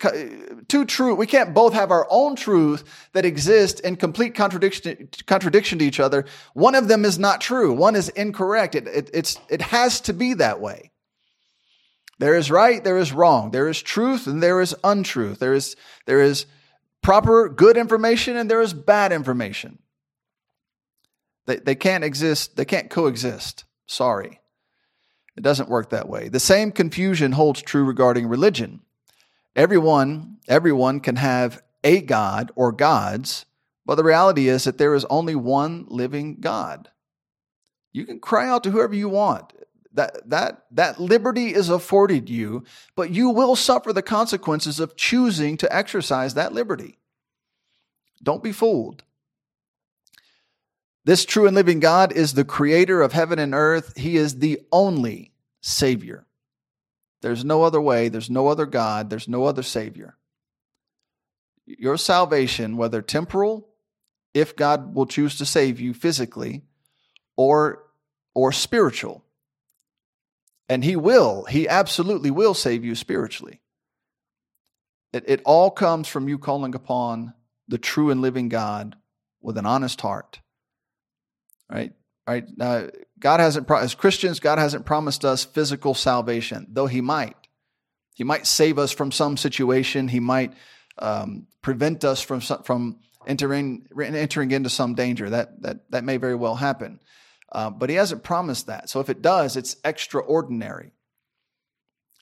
two 0.68 0.86
true. 0.86 1.14
We 1.14 1.26
can't 1.26 1.52
both 1.52 1.74
have 1.74 1.90
our 1.90 2.06
own 2.08 2.34
truth 2.34 2.82
that 3.12 3.26
exist 3.26 3.80
in 3.80 3.96
complete 3.96 4.34
contradiction, 4.34 5.10
contradiction 5.26 5.78
to 5.80 5.84
each 5.84 6.00
other. 6.00 6.24
One 6.54 6.74
of 6.74 6.88
them 6.88 7.04
is 7.04 7.18
not 7.18 7.42
true. 7.42 7.74
One 7.74 7.94
is 7.94 8.08
incorrect. 8.08 8.74
It, 8.74 8.86
it, 8.86 9.10
it's, 9.12 9.38
it 9.50 9.60
has 9.60 10.00
to 10.02 10.14
be 10.14 10.32
that 10.32 10.62
way. 10.62 10.92
There 12.20 12.34
is 12.34 12.50
right, 12.50 12.82
there 12.82 12.96
is 12.96 13.12
wrong. 13.12 13.50
There 13.50 13.68
is 13.68 13.82
truth 13.82 14.26
and 14.26 14.42
there 14.42 14.62
is 14.62 14.74
untruth. 14.82 15.40
There 15.40 15.52
is, 15.52 15.76
there 16.06 16.22
is 16.22 16.46
proper 17.02 17.50
good 17.50 17.76
information 17.76 18.38
and 18.38 18.50
there 18.50 18.62
is 18.62 18.72
bad 18.72 19.12
information. 19.12 19.78
They, 21.46 21.56
they 21.56 21.74
can't 21.74 22.02
exist, 22.02 22.56
they 22.56 22.64
can't 22.64 22.88
coexist. 22.88 23.66
Sorry. 23.86 24.39
It 25.36 25.42
doesn't 25.42 25.68
work 25.68 25.90
that 25.90 26.08
way. 26.08 26.28
The 26.28 26.40
same 26.40 26.72
confusion 26.72 27.32
holds 27.32 27.62
true 27.62 27.84
regarding 27.84 28.26
religion. 28.26 28.80
Everyone, 29.56 30.38
everyone 30.48 31.00
can 31.00 31.16
have 31.16 31.62
a 31.82 32.00
God 32.00 32.52
or 32.54 32.72
gods, 32.72 33.46
but 33.86 33.94
the 33.94 34.04
reality 34.04 34.48
is 34.48 34.64
that 34.64 34.78
there 34.78 34.94
is 34.94 35.04
only 35.06 35.34
one 35.34 35.86
living 35.88 36.36
God. 36.40 36.90
You 37.92 38.04
can 38.04 38.20
cry 38.20 38.48
out 38.48 38.62
to 38.64 38.70
whoever 38.70 38.94
you 38.94 39.08
want. 39.08 39.52
That, 39.92 40.28
that, 40.30 40.66
that 40.70 41.00
liberty 41.00 41.52
is 41.52 41.68
afforded 41.68 42.30
you, 42.30 42.64
but 42.94 43.10
you 43.10 43.30
will 43.30 43.56
suffer 43.56 43.92
the 43.92 44.02
consequences 44.02 44.78
of 44.78 44.96
choosing 44.96 45.56
to 45.56 45.74
exercise 45.74 46.34
that 46.34 46.52
liberty. 46.52 46.98
Don't 48.22 48.42
be 48.42 48.52
fooled. 48.52 49.02
This 51.04 51.24
true 51.24 51.46
and 51.46 51.56
living 51.56 51.80
God 51.80 52.12
is 52.12 52.34
the 52.34 52.44
creator 52.44 53.00
of 53.00 53.12
heaven 53.12 53.38
and 53.38 53.54
earth. 53.54 53.96
He 53.96 54.16
is 54.16 54.38
the 54.38 54.60
only 54.70 55.32
Savior. 55.62 56.26
There's 57.22 57.44
no 57.44 57.62
other 57.62 57.80
way, 57.80 58.08
there's 58.08 58.30
no 58.30 58.48
other 58.48 58.66
God, 58.66 59.10
there's 59.10 59.28
no 59.28 59.44
other 59.44 59.62
Savior. 59.62 60.16
your 61.78 61.96
salvation, 61.96 62.76
whether 62.76 63.02
temporal, 63.02 63.68
if 64.34 64.56
God 64.56 64.94
will 64.94 65.06
choose 65.06 65.38
to 65.38 65.46
save 65.46 65.80
you 65.80 65.94
physically, 65.94 66.62
or 67.36 67.84
or 68.34 68.52
spiritual. 68.52 69.24
And 70.68 70.84
he 70.84 70.94
will, 70.94 71.44
he 71.44 71.68
absolutely 71.68 72.30
will 72.30 72.54
save 72.54 72.84
you 72.84 72.94
spiritually. 72.94 73.60
It, 75.12 75.24
it 75.26 75.42
all 75.44 75.70
comes 75.70 76.06
from 76.06 76.28
you 76.28 76.38
calling 76.38 76.76
upon 76.76 77.34
the 77.66 77.78
true 77.78 78.10
and 78.10 78.22
living 78.22 78.48
God 78.48 78.96
with 79.40 79.58
an 79.58 79.66
honest 79.66 80.00
heart. 80.00 80.40
Right? 81.70 81.92
Right? 82.26 82.44
Now, 82.56 82.88
God 83.18 83.40
hasn't, 83.40 83.70
as 83.70 83.94
Christians, 83.94 84.40
God 84.40 84.58
hasn't 84.58 84.86
promised 84.86 85.24
us 85.24 85.44
physical 85.44 85.94
salvation, 85.94 86.66
though 86.70 86.86
He 86.86 87.00
might. 87.00 87.36
He 88.14 88.24
might 88.24 88.46
save 88.46 88.78
us 88.78 88.92
from 88.92 89.12
some 89.12 89.36
situation. 89.36 90.08
He 90.08 90.20
might 90.20 90.52
um, 90.98 91.46
prevent 91.62 92.04
us 92.04 92.20
from 92.20 92.40
from 92.40 93.00
entering 93.26 93.86
entering 93.98 94.50
into 94.50 94.68
some 94.68 94.94
danger. 94.94 95.30
That 95.30 95.62
that 95.62 95.90
that 95.90 96.04
may 96.04 96.18
very 96.18 96.34
well 96.34 96.56
happen. 96.56 97.00
Uh, 97.52 97.70
but 97.70 97.90
he 97.90 97.96
hasn't 97.96 98.22
promised 98.22 98.66
that. 98.66 98.88
So 98.88 99.00
if 99.00 99.08
it 99.08 99.22
does, 99.22 99.56
it's 99.56 99.76
extraordinary. 99.84 100.92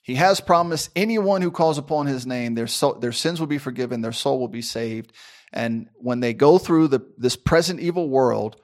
He 0.02 0.14
has 0.14 0.40
promised 0.40 0.90
anyone 0.96 1.42
who 1.42 1.50
calls 1.50 1.76
upon 1.76 2.06
his 2.06 2.26
name, 2.26 2.54
their, 2.54 2.68
their 2.98 3.12
sins 3.12 3.40
will 3.40 3.46
be 3.46 3.58
forgiven, 3.58 4.00
their 4.00 4.12
soul 4.12 4.38
will 4.40 4.48
be 4.48 4.62
saved. 4.62 5.12
And 5.52 5.88
when 5.96 6.20
they 6.20 6.32
go 6.32 6.56
through 6.56 6.88
the, 6.88 7.00
this 7.18 7.36
present 7.36 7.80
evil 7.80 8.08
world, 8.08 8.56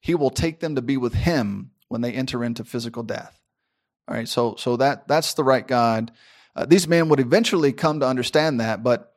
he 0.00 0.14
will 0.14 0.30
take 0.30 0.60
them 0.60 0.74
to 0.74 0.82
be 0.82 0.96
with 0.96 1.14
him 1.14 1.70
when 1.88 2.00
they 2.00 2.12
enter 2.12 2.42
into 2.42 2.64
physical 2.64 3.02
death. 3.02 3.40
All 4.08 4.14
right, 4.14 4.28
so, 4.28 4.56
so 4.56 4.76
that, 4.76 5.06
that's 5.06 5.34
the 5.34 5.44
right 5.44 5.66
God. 5.66 6.10
Uh, 6.56 6.66
these 6.66 6.88
men 6.88 7.08
would 7.08 7.20
eventually 7.20 7.72
come 7.72 8.00
to 8.00 8.06
understand 8.06 8.60
that, 8.60 8.82
but 8.82 9.14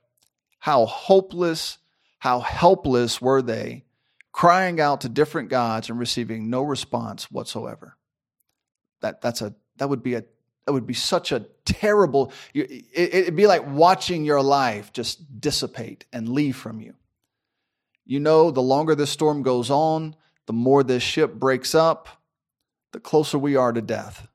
how 0.59 0.85
hopeless, 0.85 1.79
how 2.19 2.39
helpless 2.39 3.21
were 3.21 3.41
they 3.41 3.85
crying 4.31 4.79
out 4.79 5.01
to 5.01 5.09
different 5.09 5.49
gods 5.49 5.89
and 5.89 5.97
receiving 5.97 6.49
no 6.49 6.61
response 6.61 7.31
whatsoever. 7.31 7.95
That, 9.01 9.21
that's 9.21 9.41
a, 9.41 9.53
that 9.77 9.89
would 9.89 10.03
be 10.03 10.15
a 10.15 10.23
that 10.65 10.71
would 10.71 10.87
be 10.87 10.93
such 10.93 11.31
a 11.31 11.45
terrible 11.65 12.31
it, 12.53 13.25
would 13.25 13.35
be 13.35 13.47
like 13.47 13.67
watching 13.67 14.23
your 14.23 14.41
life 14.41 14.93
just 14.93 15.41
dissipate 15.41 16.05
and 16.13 16.29
leave 16.29 16.55
from 16.55 16.79
you 16.79 16.93
you 18.05 18.19
know 18.19 18.51
the 18.51 18.61
longer 18.61 18.95
this 18.95 19.09
storm 19.09 19.43
goes 19.43 19.69
on 19.69 20.15
the 20.45 20.53
more 20.53 20.83
this 20.83 21.03
ship 21.03 21.33
breaks 21.33 21.73
up 21.73 22.07
the 22.91 22.99
closer 22.99 23.37
we 23.37 23.55
are 23.55 23.71
to 23.71 23.81
death 23.81 24.27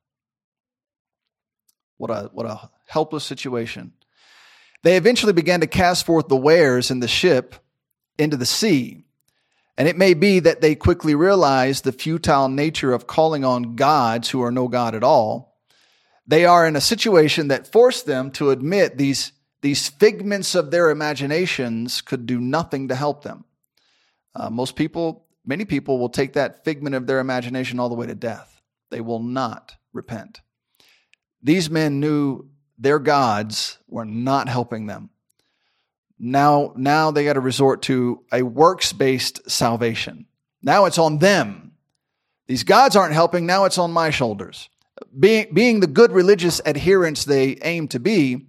what 1.97 2.11
a 2.11 2.31
what 2.33 2.47
a 2.47 2.71
helpless 2.87 3.25
situation 3.25 3.93
they 4.83 4.97
eventually 4.97 5.33
began 5.33 5.61
to 5.61 5.67
cast 5.67 6.07
forth 6.07 6.29
the 6.29 6.37
wares 6.37 6.91
in 6.91 7.01
the 7.01 7.09
ship 7.09 7.55
into 8.19 8.37
the 8.37 8.47
sea 8.47 9.05
and 9.79 9.87
it 9.87 9.97
may 9.97 10.13
be 10.13 10.41
that 10.41 10.61
they 10.61 10.75
quickly 10.75 11.15
realized 11.15 11.85
the 11.85 11.93
futile 11.93 12.49
nature 12.49 12.93
of 12.93 13.07
calling 13.07 13.45
on 13.45 13.77
gods 13.77 14.29
who 14.29 14.43
are 14.43 14.51
no 14.51 14.67
God 14.67 14.97
at 14.97 15.05
all. 15.05 15.57
They 16.27 16.45
are 16.45 16.67
in 16.67 16.75
a 16.75 16.81
situation 16.81 17.47
that 17.49 17.71
forced 17.71 18.05
them 18.05 18.33
to 18.33 18.51
admit 18.51 18.99
these, 18.99 19.31
these 19.63 19.89
figments 19.89 20.57
of 20.57 20.73
their 20.73 20.91
imaginations 20.91 22.01
could 22.01 22.27
do 22.27 22.41
nothing 22.41 22.89
to 22.89 22.97
help 22.97 23.23
them. 23.23 23.45
Uh, 24.35 24.51
most 24.51 24.75
people, 24.75 25.28
many 25.49 25.65
people 25.65 25.99
will 25.99 26.09
take 26.09 26.35
that 26.35 26.65
figment 26.65 26.95
of 26.95 27.07
their 27.07 27.19
imagination 27.19 27.81
all 27.81 27.89
the 27.89 27.97
way 27.97 28.07
to 28.07 28.15
death. 28.15 28.61
They 28.91 29.01
will 29.01 29.21
not 29.21 29.75
repent. 29.93 30.41
These 31.43 31.71
men 31.71 31.99
knew 31.99 32.49
their 32.79 33.01
gods 33.01 33.79
were 33.89 34.05
not 34.05 34.49
helping 34.49 34.87
them 34.87 35.11
now 36.19 36.73
now 36.77 37.11
they 37.11 37.25
got 37.25 37.35
to 37.35 37.41
resort 37.41 37.83
to 37.83 38.25
a 38.33 38.43
works 38.43 38.93
based 38.93 39.49
salvation. 39.51 40.27
Now 40.63 40.87
it's 40.87 40.99
on 40.99 41.19
them. 41.19 41.73
These 42.47 42.65
gods 42.65 42.97
aren't 42.97 43.15
helping. 43.15 43.47
Now 43.47 43.65
it's 43.65 43.79
on 43.79 43.93
my 43.93 44.11
shoulders. 44.11 44.69
Being, 45.19 45.53
being 45.53 45.81
the 45.81 45.87
good 45.87 46.11
religious 46.11 46.61
adherents 46.67 47.25
they 47.25 47.59
aim 47.63 47.89
to 47.89 48.01
be, 48.01 48.49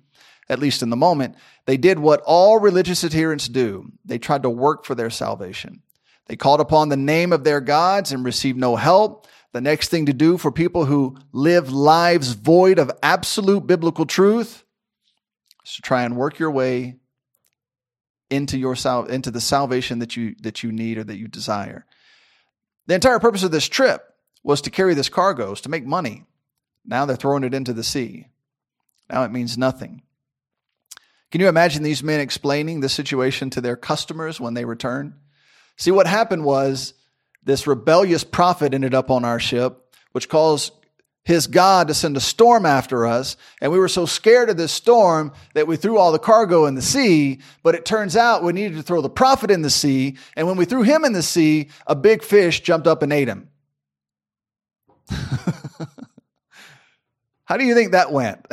at 0.49 0.59
least 0.59 0.81
in 0.81 0.89
the 0.89 0.95
moment, 0.95 1.35
they 1.65 1.77
did 1.77 1.99
what 1.99 2.21
all 2.25 2.59
religious 2.59 3.03
adherents 3.03 3.47
do. 3.47 3.91
They 4.03 4.17
tried 4.17 4.43
to 4.43 4.49
work 4.49 4.85
for 4.85 4.95
their 4.95 5.11
salvation. 5.11 5.83
They 6.29 6.35
called 6.35 6.61
upon 6.61 6.89
the 6.89 6.95
name 6.95 7.33
of 7.33 7.43
their 7.43 7.59
gods 7.59 8.11
and 8.11 8.23
received 8.23 8.57
no 8.57 8.75
help. 8.75 9.25
The 9.51 9.61
next 9.61 9.89
thing 9.89 10.05
to 10.05 10.13
do 10.13 10.37
for 10.37 10.51
people 10.51 10.85
who 10.85 11.17
live 11.31 11.71
lives 11.71 12.33
void 12.33 12.77
of 12.77 12.91
absolute 13.01 13.65
biblical 13.65 14.05
truth 14.05 14.63
is 15.65 15.73
to 15.73 15.81
try 15.81 16.03
and 16.03 16.15
work 16.15 16.37
your 16.37 16.51
way 16.51 16.97
into 18.29 18.59
your 18.59 18.75
sal- 18.75 19.07
into 19.07 19.31
the 19.31 19.41
salvation 19.41 19.97
that 19.99 20.15
you 20.15 20.35
that 20.41 20.61
you 20.61 20.71
need 20.71 20.99
or 20.99 21.03
that 21.03 21.17
you 21.17 21.27
desire. 21.27 21.87
The 22.85 22.93
entire 22.93 23.19
purpose 23.19 23.41
of 23.41 23.49
this 23.49 23.67
trip 23.67 24.03
was 24.43 24.61
to 24.61 24.69
carry 24.69 24.93
this 24.93 25.09
cargo, 25.09 25.55
to 25.55 25.69
make 25.69 25.83
money. 25.83 26.25
Now 26.85 27.05
they're 27.05 27.15
throwing 27.15 27.43
it 27.43 27.55
into 27.55 27.73
the 27.73 27.83
sea. 27.83 28.27
Now 29.09 29.23
it 29.23 29.31
means 29.31 29.57
nothing. 29.57 30.03
Can 31.31 31.41
you 31.41 31.47
imagine 31.47 31.81
these 31.81 32.03
men 32.03 32.19
explaining 32.19 32.81
this 32.81 32.93
situation 32.93 33.49
to 33.49 33.61
their 33.61 33.75
customers 33.75 34.39
when 34.39 34.53
they 34.53 34.65
return? 34.65 35.15
See, 35.79 35.91
what 35.91 36.07
happened 36.07 36.43
was 36.43 36.93
this 37.43 37.65
rebellious 37.65 38.25
prophet 38.25 38.73
ended 38.73 38.93
up 38.93 39.09
on 39.09 39.23
our 39.23 39.39
ship, 39.39 39.95
which 40.11 40.27
caused 40.27 40.73
his 41.23 41.47
God 41.47 41.87
to 41.87 41.93
send 41.93 42.17
a 42.17 42.21
storm 42.21 42.65
after 42.65 43.07
us. 43.07 43.37
And 43.61 43.71
we 43.71 43.79
were 43.79 43.87
so 43.87 44.05
scared 44.05 44.49
of 44.49 44.57
this 44.57 44.73
storm 44.73 45.31
that 45.53 45.67
we 45.67 45.77
threw 45.77 45.97
all 45.97 46.11
the 46.11 46.19
cargo 46.19 46.65
in 46.65 46.75
the 46.75 46.81
sea. 46.81 47.39
But 47.63 47.75
it 47.75 47.85
turns 47.85 48.17
out 48.17 48.43
we 48.43 48.51
needed 48.51 48.75
to 48.75 48.83
throw 48.83 48.99
the 48.99 49.09
prophet 49.09 49.51
in 49.51 49.61
the 49.61 49.69
sea. 49.69 50.17
And 50.35 50.47
when 50.47 50.57
we 50.57 50.65
threw 50.65 50.81
him 50.81 51.05
in 51.05 51.13
the 51.13 51.23
sea, 51.23 51.69
a 51.87 51.95
big 51.95 52.23
fish 52.23 52.59
jumped 52.59 52.87
up 52.87 53.01
and 53.01 53.13
ate 53.13 53.29
him. 53.29 53.47
How 57.45 57.55
do 57.55 57.63
you 57.63 57.73
think 57.73 57.93
that 57.93 58.11
went? 58.11 58.45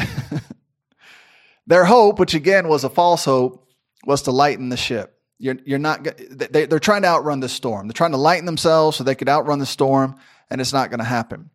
Their 1.67 1.85
hope, 1.85 2.21
which 2.21 2.35
again 2.35 2.69
was 2.69 2.85
a 2.85 2.89
false 2.89 3.25
hope, 3.25 3.69
was 4.05 4.23
to 4.23 4.31
lighten 4.31 4.69
the 4.69 4.77
ship. 4.77 5.16
You're, 5.39 5.59
you're 5.65 5.79
not, 5.79 6.07
they, 6.31 6.67
they're 6.67 6.79
trying 6.79 7.03
to 7.03 7.09
outrun 7.09 7.41
the 7.41 7.49
storm. 7.49 7.89
They're 7.89 7.93
trying 7.93 8.13
to 8.13 8.17
lighten 8.17 8.47
themselves 8.47 8.97
so 8.97 9.05
they 9.05 9.15
could 9.15 9.29
outrun 9.29 9.59
the 9.59 9.67
storm, 9.67 10.17
and 10.51 10.61
it's 10.61 10.73
not 10.73 10.91
going 10.91 10.99
to 10.99 11.05
happen. 11.05 11.51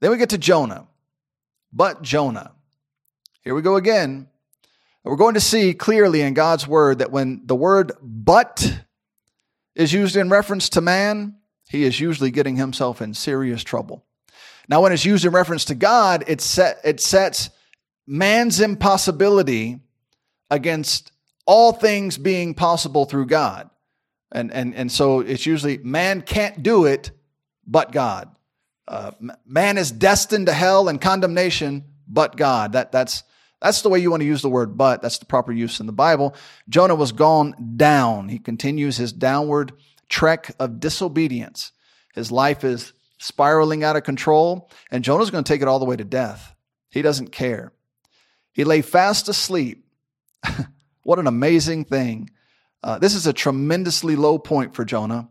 Then 0.00 0.10
we 0.10 0.18
get 0.18 0.30
to 0.30 0.38
Jonah. 0.38 0.86
But 1.72 2.02
Jonah. 2.02 2.52
Here 3.42 3.54
we 3.54 3.62
go 3.62 3.76
again. 3.76 4.28
We're 5.04 5.16
going 5.16 5.34
to 5.34 5.40
see 5.40 5.72
clearly 5.72 6.20
in 6.20 6.34
God's 6.34 6.66
word 6.66 6.98
that 6.98 7.12
when 7.12 7.42
the 7.44 7.54
word 7.54 7.92
but 8.02 8.80
is 9.76 9.92
used 9.92 10.16
in 10.16 10.30
reference 10.30 10.70
to 10.70 10.80
man, 10.80 11.36
he 11.68 11.84
is 11.84 12.00
usually 12.00 12.32
getting 12.32 12.56
himself 12.56 13.00
in 13.00 13.14
serious 13.14 13.62
trouble. 13.62 14.04
Now, 14.68 14.82
when 14.82 14.92
it's 14.92 15.04
used 15.04 15.24
in 15.24 15.32
reference 15.32 15.66
to 15.66 15.76
God, 15.76 16.24
it, 16.26 16.40
set, 16.40 16.80
it 16.82 16.98
sets 16.98 17.50
man's 18.06 18.60
impossibility 18.60 19.80
against 20.50 21.12
all 21.46 21.72
things 21.72 22.18
being 22.18 22.54
possible 22.54 23.04
through 23.06 23.26
God. 23.26 23.70
And, 24.32 24.52
and, 24.52 24.74
and 24.74 24.90
so 24.90 25.20
it's 25.20 25.46
usually 25.46 25.78
man 25.78 26.20
can't 26.20 26.62
do 26.62 26.84
it 26.84 27.12
but 27.66 27.92
God. 27.92 28.30
Uh, 28.88 29.12
man 29.46 29.78
is 29.78 29.90
destined 29.90 30.46
to 30.46 30.52
hell 30.52 30.88
and 30.88 31.00
condemnation, 31.00 31.84
but 32.06 32.36
God. 32.36 32.72
That, 32.72 32.92
that's, 32.92 33.24
that's 33.60 33.82
the 33.82 33.88
way 33.88 33.98
you 33.98 34.10
want 34.10 34.20
to 34.20 34.26
use 34.26 34.42
the 34.42 34.50
word 34.50 34.76
but. 34.76 35.02
That's 35.02 35.18
the 35.18 35.26
proper 35.26 35.52
use 35.52 35.80
in 35.80 35.86
the 35.86 35.92
Bible. 35.92 36.34
Jonah 36.68 36.94
was 36.94 37.12
gone 37.12 37.74
down. 37.76 38.28
He 38.28 38.38
continues 38.38 38.96
his 38.96 39.12
downward 39.12 39.72
trek 40.08 40.54
of 40.60 40.78
disobedience. 40.78 41.72
His 42.14 42.30
life 42.30 42.64
is 42.64 42.92
spiraling 43.18 43.82
out 43.82 43.96
of 43.96 44.04
control, 44.04 44.70
and 44.90 45.02
Jonah's 45.02 45.30
going 45.30 45.42
to 45.42 45.52
take 45.52 45.62
it 45.62 45.68
all 45.68 45.78
the 45.78 45.84
way 45.84 45.96
to 45.96 46.04
death. 46.04 46.54
He 46.90 47.02
doesn't 47.02 47.32
care. 47.32 47.72
He 48.52 48.64
lay 48.64 48.82
fast 48.82 49.28
asleep. 49.28 49.84
what 51.06 51.20
an 51.20 51.28
amazing 51.28 51.84
thing. 51.84 52.28
Uh, 52.82 52.98
this 52.98 53.14
is 53.14 53.28
a 53.28 53.32
tremendously 53.32 54.16
low 54.16 54.40
point 54.40 54.74
for 54.74 54.84
Jonah. 54.84 55.28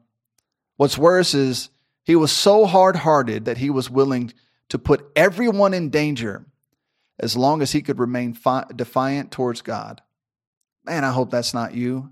What's 0.78 0.98
worse 0.98 1.34
is 1.34 1.70
he 2.04 2.16
was 2.16 2.32
so 2.32 2.66
hard 2.66 2.96
hearted 2.96 3.44
that 3.46 3.58
he 3.58 3.70
was 3.70 3.90
willing 3.90 4.34
to 4.70 4.80
put 4.80 5.06
everyone 5.18 5.74
in 5.74 5.90
danger 5.90 6.46
as 7.20 7.36
long 7.36 7.62
as 7.62 7.74
he 7.74 7.82
could 7.82 8.00
remain 8.00 8.34
fi- 8.34 8.66
defiant 8.74 9.32
towards 9.32 9.62
God. 9.62 10.02
Man, 10.86 11.04
I 11.04 11.12
hope 11.12 11.30
that's 11.30 11.54
not 11.54 11.74
you. 11.74 12.10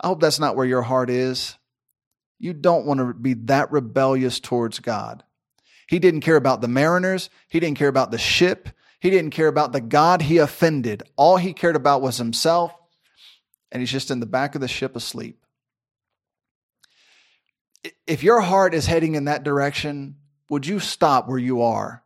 I 0.00 0.08
hope 0.08 0.20
that's 0.20 0.40
not 0.40 0.56
where 0.56 0.66
your 0.66 0.82
heart 0.82 1.10
is. 1.10 1.56
You 2.40 2.52
don't 2.54 2.86
want 2.86 2.98
to 2.98 3.14
be 3.14 3.34
that 3.34 3.70
rebellious 3.70 4.40
towards 4.40 4.80
God. 4.80 5.22
He 5.86 6.00
didn't 6.00 6.22
care 6.22 6.36
about 6.36 6.60
the 6.60 6.68
mariners, 6.68 7.30
he 7.48 7.60
didn't 7.60 7.78
care 7.78 7.88
about 7.88 8.10
the 8.10 8.18
ship, 8.18 8.68
he 8.98 9.10
didn't 9.10 9.30
care 9.30 9.48
about 9.48 9.70
the 9.70 9.80
God 9.80 10.22
he 10.22 10.38
offended. 10.38 11.04
All 11.16 11.36
he 11.36 11.52
cared 11.52 11.76
about 11.76 12.02
was 12.02 12.16
himself, 12.16 12.74
and 13.72 13.80
he's 13.80 13.90
just 13.90 14.10
in 14.10 14.20
the 14.20 14.26
back 14.26 14.54
of 14.54 14.60
the 14.60 14.68
ship 14.68 14.96
asleep 14.96 15.44
if 18.06 18.22
your 18.22 18.40
heart 18.40 18.74
is 18.74 18.86
heading 18.86 19.14
in 19.14 19.24
that 19.26 19.44
direction, 19.44 20.16
would 20.48 20.66
you 20.66 20.80
stop 20.80 21.28
where 21.28 21.38
you 21.38 21.62
are 21.62 22.02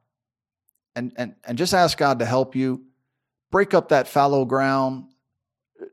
and, 0.94 1.12
and, 1.16 1.35
and 1.44 1.59
just 1.59 1.74
ask 1.74 1.98
God 1.98 2.20
to 2.20 2.24
help 2.24 2.55
you? 2.55 2.85
Break 3.50 3.74
up 3.74 3.88
that 3.88 4.09
fallow 4.09 4.44
ground. 4.44 5.07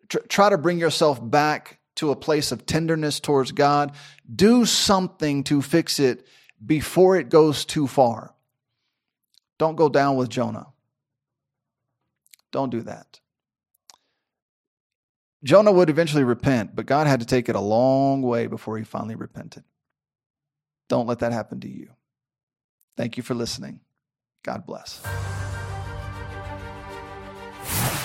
tr- 0.10 0.20
try 0.28 0.50
to 0.50 0.58
bring 0.58 0.80
yourself 0.80 1.20
back 1.22 1.80
to 1.96 2.12
a 2.12 2.16
place 2.16 2.52
of 2.52 2.66
tenderness 2.66 3.20
towards 3.20 3.52
God. 3.52 3.94
Do 4.34 4.66
something 4.66 5.44
to 5.46 5.62
fix 5.62 6.00
it 6.00 6.26
before 6.64 7.18
it 7.18 7.30
goes 7.30 7.66
too 7.66 7.88
far. 7.88 8.34
Don't 9.58 9.76
go 9.76 9.90
down 9.90 10.16
with 10.16 10.30
Jonah. 10.30 10.68
Don't 12.52 12.70
do 12.70 12.82
that. 12.82 13.20
Jonah 15.44 15.72
would 15.72 15.90
eventually 15.90 16.24
repent, 16.24 16.76
but 16.76 16.86
God 16.86 17.08
had 17.08 17.22
to 17.22 17.26
take 17.26 17.50
it 17.50 17.56
a 17.56 17.60
long 17.60 18.22
way 18.22 18.46
before 18.48 18.78
he 18.78 18.84
finally 18.84 19.16
repented. 19.16 19.64
Don't 20.88 21.08
let 21.08 21.18
that 21.20 21.32
happen 21.32 21.60
to 21.62 21.70
you. 21.70 21.90
Thank 22.98 23.16
you 23.18 23.24
for 23.24 23.34
listening. 23.34 23.80
God 24.44 24.66
bless. 24.66 25.02